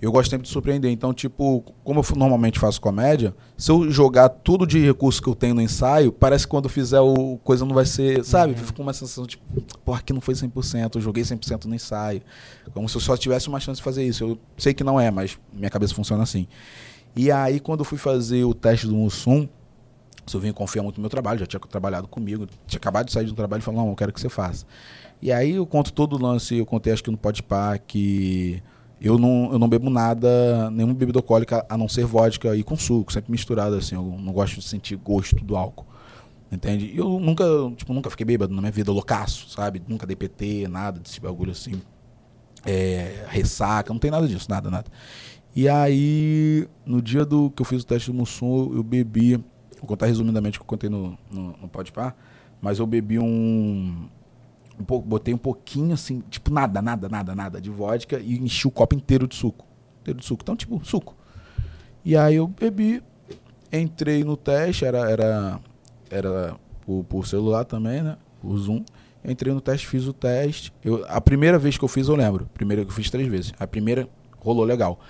[0.00, 0.90] eu gosto sempre de surpreender.
[0.90, 5.34] Então, tipo, como eu normalmente faço comédia, se eu jogar tudo de recurso que eu
[5.34, 8.52] tenho no ensaio, parece que quando fizer o coisa não vai ser, sabe?
[8.52, 8.58] Uhum.
[8.58, 9.42] Fica com uma sensação tipo,
[9.84, 12.20] pô, aqui não foi 100%, eu joguei 100% no ensaio.
[12.74, 14.22] Como se eu só tivesse uma chance de fazer isso.
[14.22, 16.46] Eu sei que não é, mas minha cabeça funciona assim.
[17.16, 19.48] E aí, quando eu fui fazer o teste do Mussum,
[20.34, 23.24] eu vim confiar muito no meu trabalho, já tinha trabalhado comigo, tinha acabado de sair
[23.24, 24.66] de um trabalho e falou, não, eu quero que você faça.
[25.22, 28.62] E aí eu conto todo o lance, eu contei acho que no Podpah que
[29.00, 32.76] eu não, eu não bebo nada, nenhuma bebida alcoólica a não ser vodka e com
[32.76, 33.94] suco, sempre misturado assim.
[33.94, 35.86] Eu não gosto de sentir gosto do álcool.
[36.50, 36.92] Entende?
[36.96, 37.44] Eu nunca,
[37.76, 39.82] tipo, nunca fiquei bêbado na minha vida, loucaço, sabe?
[39.86, 41.82] Nunca dei PT, nada desse bagulho assim.
[42.64, 44.86] É, ressaca, não tem nada disso, nada, nada.
[45.54, 49.36] E aí, no dia do que eu fiz o teste do Mussum, eu bebi,
[49.78, 52.14] vou contar resumidamente o que eu contei no, no, no Podpah,
[52.60, 54.08] mas eu bebi um,
[54.78, 58.66] um pouco, botei um pouquinho assim, tipo nada, nada, nada, nada de vodka e enchi
[58.66, 59.66] o copo inteiro de suco.
[60.00, 60.42] Inteiro de suco.
[60.42, 61.16] Então, tipo, suco.
[62.04, 63.02] E aí eu bebi,
[63.72, 65.60] entrei no teste, era era
[66.10, 68.16] era por, por celular também, né?
[68.40, 68.84] Por Zoom.
[69.24, 70.72] Entrei no teste, fiz o teste.
[70.84, 72.48] Eu, a primeira vez que eu fiz, eu lembro.
[72.54, 73.52] Primeira que eu fiz três vezes.
[73.58, 74.08] A primeira
[74.38, 75.00] rolou legal.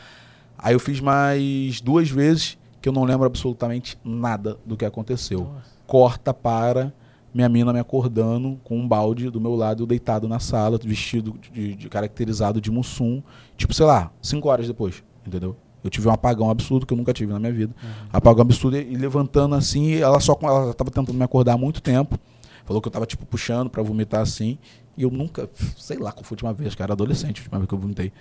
[0.57, 5.41] Aí eu fiz mais duas vezes que eu não lembro absolutamente nada do que aconteceu.
[5.41, 5.77] Nossa.
[5.87, 6.95] Corta para
[7.37, 11.75] minha mina me acordando com um balde do meu lado, deitado na sala, vestido de,
[11.75, 13.23] de caracterizado de mussum,
[13.59, 15.55] tipo, sei lá, cinco horas depois, entendeu?
[15.85, 17.75] Eu tive um apagão absurdo que eu nunca tive na minha vida.
[17.81, 17.91] Uhum.
[18.11, 22.19] Apagão absurdo e levantando assim, ela só ela estava tentando me acordar há muito tempo.
[22.65, 24.59] Falou que eu tava, tipo, puxando pra vomitar assim.
[24.97, 27.69] E eu nunca, sei lá qual foi a última vez, cara, adolescente, a última vez
[27.69, 28.13] que eu vomitei.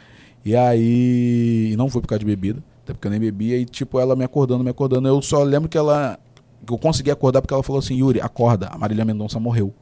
[0.44, 3.58] E aí, e não foi por causa de bebida, até porque eu nem bebia.
[3.58, 5.08] E, tipo, ela me acordando, me acordando.
[5.08, 6.20] Eu só lembro que ela,
[6.68, 9.74] eu consegui acordar porque ela falou assim: Yuri, acorda, a Marília Mendonça morreu.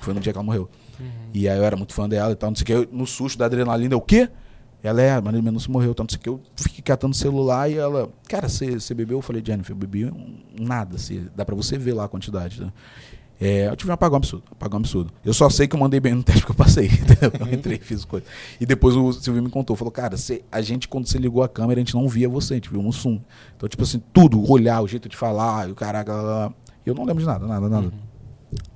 [0.00, 0.68] Foi no dia que ela morreu.
[0.98, 1.06] Uhum.
[1.32, 2.72] E aí eu era muito fã dela e tal, não sei o que.
[2.72, 4.28] Eu, no susto da adrenalina, o quê?
[4.82, 7.76] Ela é, a Marília Mendonça morreu, tanto sei que eu fiquei catando o celular e
[7.76, 9.18] ela, cara, você bebeu?
[9.18, 10.12] Eu falei, Jennifer, eu bebi
[10.58, 12.60] nada, assim, dá pra você ver lá a quantidade.
[12.60, 12.72] Né?
[13.44, 15.12] É, eu tive um apagão absurdo, apagão absurdo.
[15.24, 17.32] Eu só sei que eu mandei bem no teste que eu passei, entendeu?
[17.40, 18.24] Eu entrei, fiz coisa.
[18.60, 21.48] E depois o Silvio me contou, falou, cara, cê, a gente, quando você ligou a
[21.48, 23.20] câmera, a gente não via você, a gente viu um zoom.
[23.56, 26.52] Então, tipo assim, tudo, olhar, o jeito de falar, o caraca,
[26.86, 27.86] eu não lembro de nada, nada, nada.
[27.86, 28.12] Uhum.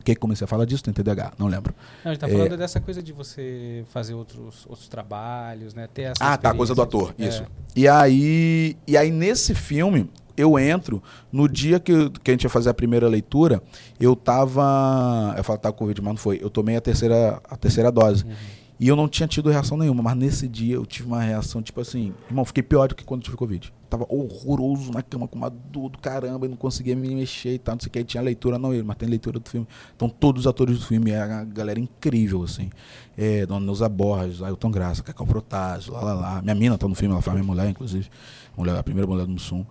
[0.05, 0.83] Que comecei a falar disso?
[0.83, 1.75] Tem TDAH, não lembro.
[2.05, 2.57] Não, a gente tá falando é...
[2.57, 5.89] dessa coisa de você fazer outros, outros trabalhos, né?
[5.93, 7.27] Ter essa ah, tá, coisa do ator, é.
[7.27, 7.45] isso.
[7.75, 12.51] E aí, e aí nesse filme, eu entro, no dia que, que a gente ia
[12.51, 13.63] fazer a primeira leitura,
[13.99, 15.35] eu tava.
[15.37, 16.39] Eu falo, tá com Covid, mas não foi.
[16.43, 18.25] Eu tomei a terceira, a terceira dose.
[18.25, 18.33] Uhum.
[18.79, 21.81] E eu não tinha tido reação nenhuma, mas nesse dia eu tive uma reação, tipo
[21.81, 23.73] assim, irmão, fiquei pior do que quando tive Covid.
[23.89, 27.59] Tava horroroso na cama, com uma dor do caramba, e não conseguia me mexer e
[27.59, 27.99] tal, não sei o que.
[28.01, 29.67] Aí tinha leitura, não ele, mas tem leitura do filme.
[29.95, 32.69] Então todos os atores do filme, é a galera incrível, assim.
[33.17, 36.43] É, Dona Neuza Borges, Ailton Graça, Cacau Protásio, lá, lá, lá.
[36.43, 38.11] Minha mina tá no filme, ela faz minha mulher, inclusive.
[38.55, 39.65] Mulher, a primeira mulher do Mussum.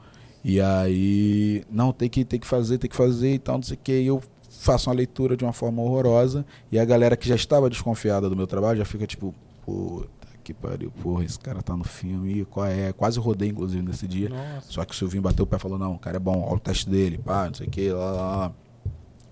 [0.47, 3.75] E aí, não, tem que, tem que fazer, tem que fazer e tal, não sei
[3.75, 3.99] o que.
[3.99, 6.45] E eu faço uma leitura de uma forma horrorosa.
[6.71, 9.33] E a galera que já estava desconfiada do meu trabalho já fica tipo,
[9.65, 12.93] puta que pariu, porra, esse cara tá no filme, qual é?
[12.93, 14.29] Quase rodei, inclusive, nesse dia.
[14.29, 14.71] Nossa.
[14.71, 16.57] Só que o Silvinho bateu o pé e falou, não, o cara é bom, olha
[16.57, 18.53] o teste dele, pá, não sei o que, lá, lá, lá.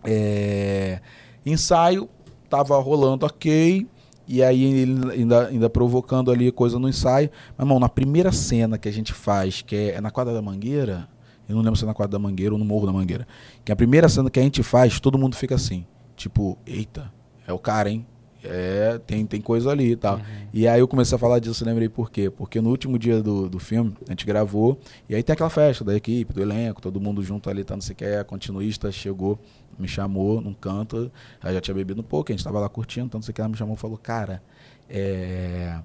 [0.03, 0.99] É...
[1.45, 2.09] Ensaio,
[2.49, 3.87] tava rolando ok.
[4.27, 7.29] E aí ele ainda, ainda provocando ali coisa no ensaio.
[7.57, 10.41] Mas, irmão, na primeira cena que a gente faz, que é, é na quadra da
[10.41, 11.07] Mangueira,
[11.47, 13.27] eu não lembro se é na quadra da Mangueira ou no Morro da Mangueira,
[13.63, 17.11] que é a primeira cena que a gente faz, todo mundo fica assim, tipo, eita,
[17.45, 18.05] é o cara, hein?
[18.43, 20.17] É, tem, tem coisa ali e tal.
[20.17, 20.23] Uhum.
[20.53, 22.29] E aí eu comecei a falar disso, lembrei por quê?
[22.29, 24.77] Porque no último dia do, do filme, a gente gravou,
[25.07, 27.81] e aí tem aquela festa da equipe, do elenco, todo mundo junto ali, tá, não
[27.81, 29.39] sei o que, a continuista chegou,
[29.79, 33.05] me chamou num canto, aí já tinha bebido um pouco, a gente tava lá curtindo,
[33.05, 34.43] então não sei o que, ela me chamou e falou, cara,
[34.89, 35.79] é,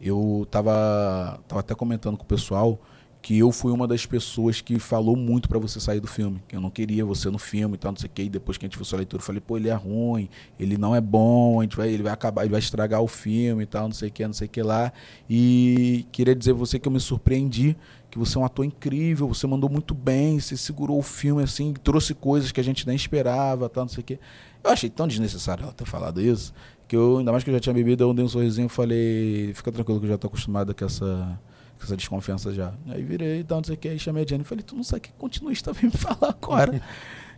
[0.00, 2.78] eu tava, tava até comentando com o pessoal,
[3.22, 6.56] que eu fui uma das pessoas que falou muito para você sair do filme, que
[6.56, 8.66] eu não queria você no filme e tal, não sei o que, e depois que
[8.66, 11.60] a gente viu sua leitura, eu falei, pô, ele é ruim, ele não é bom,
[11.60, 14.08] a gente vai, ele vai acabar, ele vai estragar o filme e tal, não sei
[14.08, 14.92] o que, não sei o que lá.
[15.30, 17.76] E queria dizer a você que eu me surpreendi,
[18.10, 21.72] que você é um ator incrível, você mandou muito bem, você segurou o filme assim,
[21.74, 24.18] trouxe coisas que a gente nem esperava, tal, não sei o que.
[24.64, 26.52] Eu achei tão desnecessário ela ter falado isso,
[26.88, 29.52] que eu, ainda mais que eu já tinha bebido, eu dei um sorrisinho e falei,
[29.54, 31.38] fica tranquilo que eu já tô acostumado com essa
[31.82, 32.72] com essa desconfiança já.
[32.88, 34.76] Aí virei e tal, não sei o que, aí chamei a Jenny e falei, tu
[34.76, 36.80] não sabe o que continuista vem me falar agora.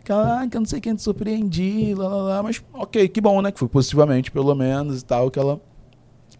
[0.03, 3.07] que ela, ah, que eu não sei quem te surpreendi, lá, lá, lá, mas ok,
[3.07, 5.59] que bom, né, que foi positivamente, pelo menos, e tal, que ela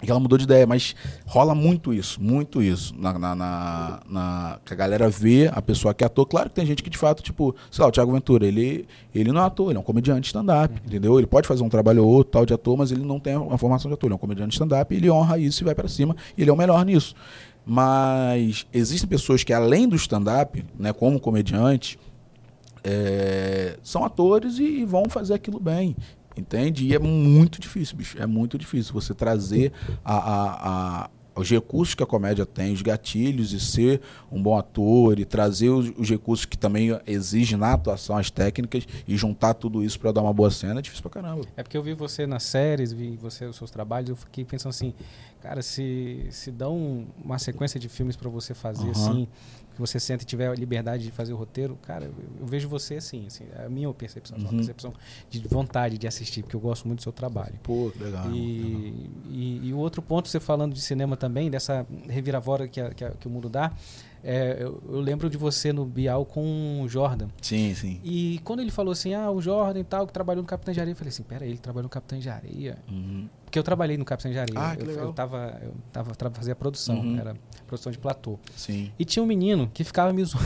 [0.06, 0.96] que ela mudou de ideia, mas
[1.26, 2.94] rola muito isso, muito isso.
[2.98, 6.26] Na, na, na, na, que a galera vê a pessoa que é ator.
[6.26, 9.32] Claro que tem gente que de fato, tipo, sei lá, o Thiago Ventura, ele, ele
[9.32, 10.80] não é ator, ele é um comediante stand-up, uhum.
[10.86, 11.18] entendeu?
[11.18, 13.58] Ele pode fazer um trabalho ou outro tal de ator, mas ele não tem uma
[13.58, 16.16] formação de ator, ele é um comediante stand-up, ele honra isso e vai para cima,
[16.38, 17.16] e ele é o melhor nisso.
[17.66, 21.98] Mas existem pessoas que, além do stand-up, né, como comediante,
[22.84, 25.96] é, são atores e, e, vão fazer aquilo bem.
[26.38, 26.86] Entende?
[26.86, 28.22] E é muito difícil, bicho.
[28.22, 29.72] É muito difícil você trazer
[30.04, 34.58] a, a, a os recursos que a comédia tem, os gatilhos e ser um bom
[34.58, 39.54] ator e trazer os, os recursos que também exigem na atuação, as técnicas e juntar
[39.54, 41.46] tudo isso para dar uma boa cena é difícil pra caramba.
[41.58, 44.70] É porque eu vi você nas séries, vi você os seus trabalhos, eu fiquei pensando
[44.70, 44.94] assim,
[45.42, 48.92] cara, se, se dão uma sequência de filmes para você fazer uhum.
[48.92, 49.28] assim,
[49.76, 52.68] que você sente e tiver a liberdade de fazer o roteiro, cara, eu, eu vejo
[52.68, 54.48] você assim, assim, é a minha percepção, uhum.
[54.48, 54.94] a percepção
[55.30, 57.56] de vontade de assistir, porque eu gosto muito do seu trabalho.
[57.62, 58.32] Pô, legal.
[58.32, 62.90] E, e, e, o outro ponto, você falando de cinema também, dessa reviravolta que, a,
[62.92, 63.74] que, a, que o mundo dá,
[64.24, 67.28] é, eu, eu, lembro de você no Bial com o Jordan.
[67.42, 68.02] Sim, sim.
[68.04, 70.80] E quando ele falou assim, ah, o Jordan e tal, que trabalhou no Capitão de
[70.80, 72.80] Areia, eu falei assim, pera, ele trabalhou no Capitão de Areia?
[72.90, 73.30] Uhum.
[73.56, 74.60] Porque eu trabalhei no Capitão de Areia.
[74.60, 77.18] Ah, eu, eu tava, eu tava, fazia produção, uhum.
[77.18, 78.38] era produção de platô.
[78.54, 78.92] Sim.
[79.00, 80.44] E tinha um menino que ficava me zoando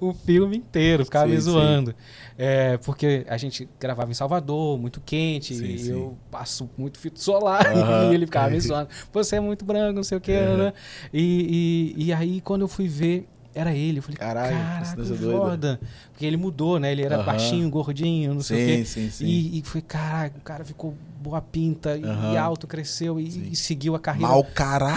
[0.00, 1.94] o filme inteiro, ficava sim, me zoando.
[2.36, 5.92] É, porque a gente gravava em Salvador, muito quente, sim, e sim.
[5.92, 8.10] eu passo muito fito solar, uhum.
[8.10, 8.88] e ele ficava me zoando.
[9.12, 10.56] Você é muito branco, não sei o que, uhum.
[10.56, 10.72] né?
[11.12, 13.98] E, e, e aí, quando eu fui ver era ele.
[13.98, 15.78] Eu falei, Caralho, caraca, coincidência o doida." Jordan.
[16.12, 16.92] Porque ele mudou, né?
[16.92, 18.84] Ele era baixinho, gordinho, não sei o Sim, quê.
[18.84, 19.24] sim, sim.
[19.26, 22.02] E, e foi, caraca, o cara ficou boa pinta e-
[22.34, 23.48] e alto, cresceu e, Sim.
[23.50, 24.28] e seguiu a carreira.
[24.28, 24.94] Mau caráter!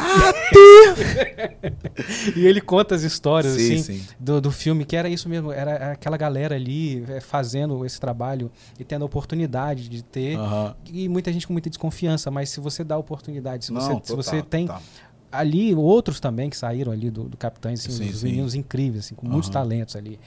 [2.36, 4.05] E ele conta as histórias, sim, assim, sim.
[4.20, 8.51] do, do filme, que era isso mesmo, era aquela galera ali eh, fazendo esse trabalho
[8.80, 10.38] e tendo a oportunidade de ter.
[10.91, 14.01] E muita gente com muita desconfiança, mas se você dá a oportunidade, se, você, Não,
[14.03, 14.82] se você tem total.
[15.32, 18.28] Ali outros também que saíram ali do, do Capitães, assim, Sim, os sim.
[18.28, 19.54] meninos incríveis, assim, com muitos Aham.
[19.54, 20.20] talentos ali.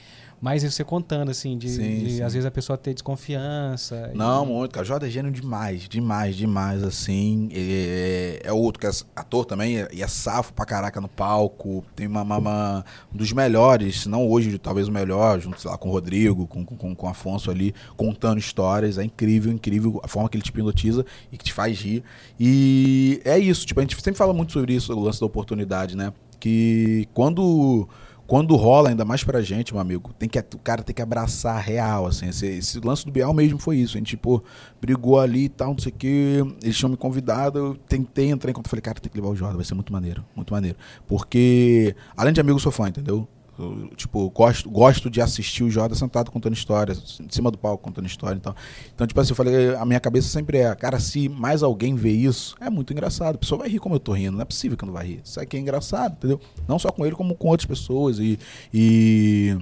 [0.43, 2.21] Mas você contando, assim, de, Sim, de, sim.
[2.21, 4.11] às vezes a pessoa ter desconfiança.
[4.13, 4.85] e- Não, muito, cara.
[4.85, 7.47] Jordan é gênio demais, demais, demais, assim.
[7.53, 11.81] É, é outro que é ator também, e é safo pra caraca no palco.
[11.95, 15.77] Tem uma, uma- uma- um dos melhores, não hoje, talvez o melhor, junto, sei lá,
[15.77, 18.97] com o Rodrigo, com, com, com o Afonso ali, contando histórias.
[18.97, 22.03] É incrível, incrível a forma que ele te hipnotiza e que te faz rir.
[22.37, 25.95] E é isso, tipo, a gente sempre fala muito sobre isso, o lance da oportunidade,
[25.95, 26.11] né?
[26.37, 27.87] Que quando
[28.25, 31.61] quando rola, ainda mais pra gente, meu amigo, tem que, o cara tem que abraçar
[31.61, 32.29] real, assim.
[32.29, 33.97] Esse, esse lance do Bial mesmo foi isso.
[33.97, 34.41] A gente, pô,
[34.81, 36.43] brigou ali e tal, não sei o quê.
[36.61, 38.69] Eles tinham me convidado, eu tentei entrar em conta.
[38.69, 40.77] Falei, cara, tem que levar o Jordan, vai ser muito maneiro, muito maneiro.
[41.05, 43.27] Porque, além de amigo, eu sou fã, entendeu?
[43.57, 47.83] Eu, tipo, gosto, gosto de assistir o Jordan sentado contando histórias, em cima do palco
[47.83, 48.55] contando história e tal.
[48.93, 52.11] Então, tipo assim, eu falei, a minha cabeça sempre é, cara, se mais alguém vê
[52.11, 53.35] isso, é muito engraçado.
[53.35, 55.21] A pessoa vai rir como eu tô rindo, não é possível que não vai rir.
[55.23, 56.39] Isso aqui é engraçado, entendeu?
[56.67, 58.17] Não só com ele, como com outras pessoas.
[58.19, 58.39] E,
[58.73, 59.57] e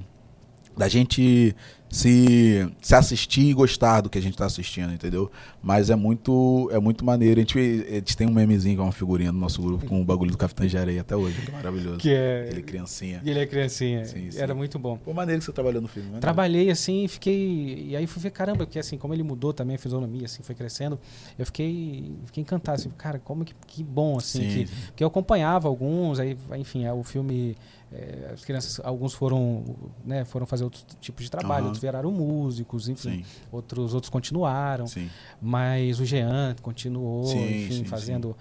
[0.77, 1.55] da gente
[1.91, 5.29] se, se assistir e gostar do que a gente tá assistindo, entendeu?
[5.61, 7.39] Mas é muito, é muito maneiro.
[7.39, 10.05] A gente, a gente tem um memezinho com uma figurinha no nosso grupo com o
[10.05, 11.97] bagulho do Capitão de Areia até hoje, que é maravilhoso.
[11.97, 12.47] Que é.
[12.49, 13.21] Ele criancinha.
[13.25, 14.05] E ele é criancinha.
[14.05, 14.39] Sim, sim.
[14.39, 14.97] Era muito bom.
[14.97, 16.19] Pô, maneiro que você trabalhou no filme, né?
[16.19, 17.87] Trabalhei assim, fiquei.
[17.89, 20.55] E aí fui ver, caramba, porque assim, como ele mudou também a fisionomia, assim, foi
[20.55, 20.97] crescendo,
[21.37, 24.73] eu fiquei, fiquei encantado, assim, cara, como que, que bom, assim, Sim, que, sim.
[24.95, 27.57] que eu acompanhava alguns, aí, enfim, é, o filme.
[27.93, 29.63] É, as crianças, alguns foram,
[30.03, 31.65] né, foram fazer outros tipos de trabalho, Aham.
[31.65, 35.09] outros viraram músicos, enfim, Sim, outros, outros continuaram, sim.
[35.41, 38.35] mas o Jean continuou, Sim, enfim, fazendo.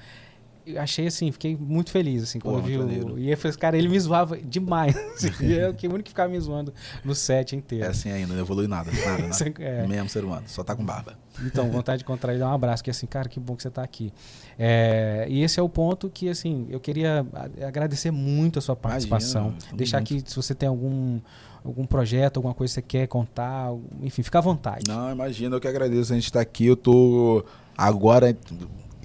[0.78, 3.18] Achei assim, fiquei muito feliz, assim, Pô, quando vi muito o.
[3.18, 4.96] E eu falei, cara, ele me zoava demais.
[5.14, 6.72] assim, e eu que o único que ficava me zoando
[7.04, 7.84] no set inteiro.
[7.84, 9.54] É assim ainda, não evolui nada, nada, nada.
[9.58, 11.18] é- Mesmo ser humano, só tá com barba.
[11.42, 13.68] Então, vontade de encontrar ele, dar um abraço, que assim, cara, que bom que você
[13.68, 14.12] está aqui.
[14.58, 17.24] É, e esse é o ponto que, assim, eu queria
[17.66, 19.48] agradecer muito a sua participação.
[19.50, 20.14] Imagina, deixar junto.
[20.16, 21.18] aqui, se você tem algum,
[21.64, 23.70] algum projeto, alguma coisa que você quer contar,
[24.02, 24.84] enfim, fica à vontade.
[24.86, 26.66] Não, imagina, eu que agradeço a gente estar aqui.
[26.66, 27.42] Eu tô
[27.78, 28.36] agora,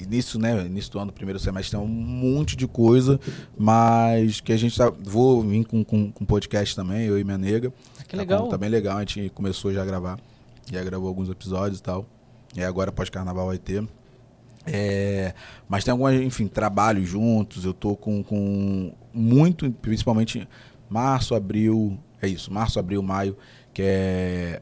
[0.06, 0.66] início, né?
[0.66, 3.20] Início do ano, primeiro semestre, tem um monte de coisa,
[3.58, 4.89] mas que a gente tá.
[4.89, 7.72] Vou vir com, com, com podcast também, eu e minha nega.
[8.08, 8.43] que Tá legal.
[8.43, 10.20] com- Tá bem legal, a gente começou já a gravar.
[10.72, 12.06] Já gravou alguns episódios e tal.
[12.56, 13.86] E agora pós-carnaval vai ter.
[14.66, 15.34] É,
[15.70, 17.66] mas tem alguns, enfim, trabalhos juntos.
[17.66, 20.47] Eu tô com, com muito, principalmente
[20.89, 23.38] março, abril, é isso, março, abril, maio,
[23.74, 24.62] que é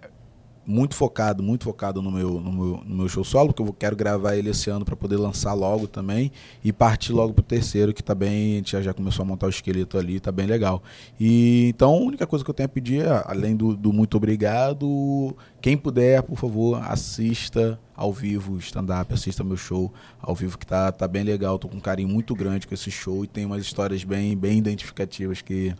[0.66, 3.96] muito focado, muito focado no meu, no meu, no meu show solo, porque eu quero
[3.96, 6.32] gravar ele esse ano para poder lançar logo também
[6.64, 9.48] e partir logo pro terceiro, que tá bem, a gente já, já começou a montar
[9.48, 10.82] o esqueleto ali, tá bem legal.
[11.20, 14.16] E então a única coisa que eu tenho a pedir, é, além do, do muito
[14.18, 19.92] obrigado, quem puder, por favor, assista ao vivo stand-up, assista meu show
[20.22, 21.60] ao vivo, que tá, tá bem legal.
[21.60, 24.58] Tô com um carinho muito grande com esse show e tem umas histórias bem, bem
[24.58, 25.74] identificativas que,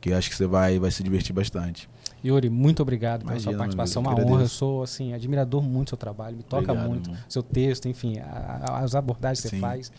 [0.00, 1.88] que acho que você vai, vai se divertir bastante.
[2.24, 4.02] Yuri, muito obrigado pela Imagina, sua participação.
[4.02, 4.42] Uma honra.
[4.42, 7.10] Eu sou assim, admirador muito do seu trabalho, me toca Obrigado, muito.
[7.10, 7.22] irmão.
[7.28, 9.90] Seu texto, enfim, a- a- as abordagens que você faz.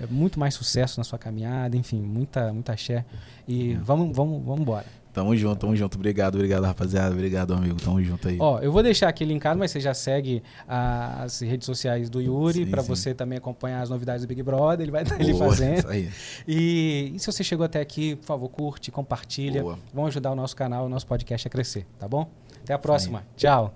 [0.00, 3.04] É muito mais sucesso na sua caminhada, enfim, muita, muita axé.
[3.48, 3.76] E É.
[3.78, 4.86] vamos, vamos, vamos embora.
[5.12, 5.96] Tamo junto, tamo junto.
[5.96, 7.12] Obrigado, obrigado, rapaziada.
[7.14, 7.76] Obrigado, amigo.
[7.80, 8.36] Tamo junto aí.
[8.40, 12.66] Ó, eu vou deixar aqui linkado, mas você já segue as redes sociais do Yuri
[12.66, 14.84] para você também acompanhar as novidades do Big Brother.
[14.84, 15.78] Ele vai estar ali Boa, fazendo.
[15.78, 16.10] Isso aí.
[16.46, 19.62] E, e se você chegou até aqui, por favor, curte, compartilha.
[19.62, 19.78] Boa.
[19.92, 22.30] Vamos ajudar o nosso canal, o nosso podcast a crescer, tá bom?
[22.62, 23.24] Até a próxima.
[23.36, 23.74] Tchau.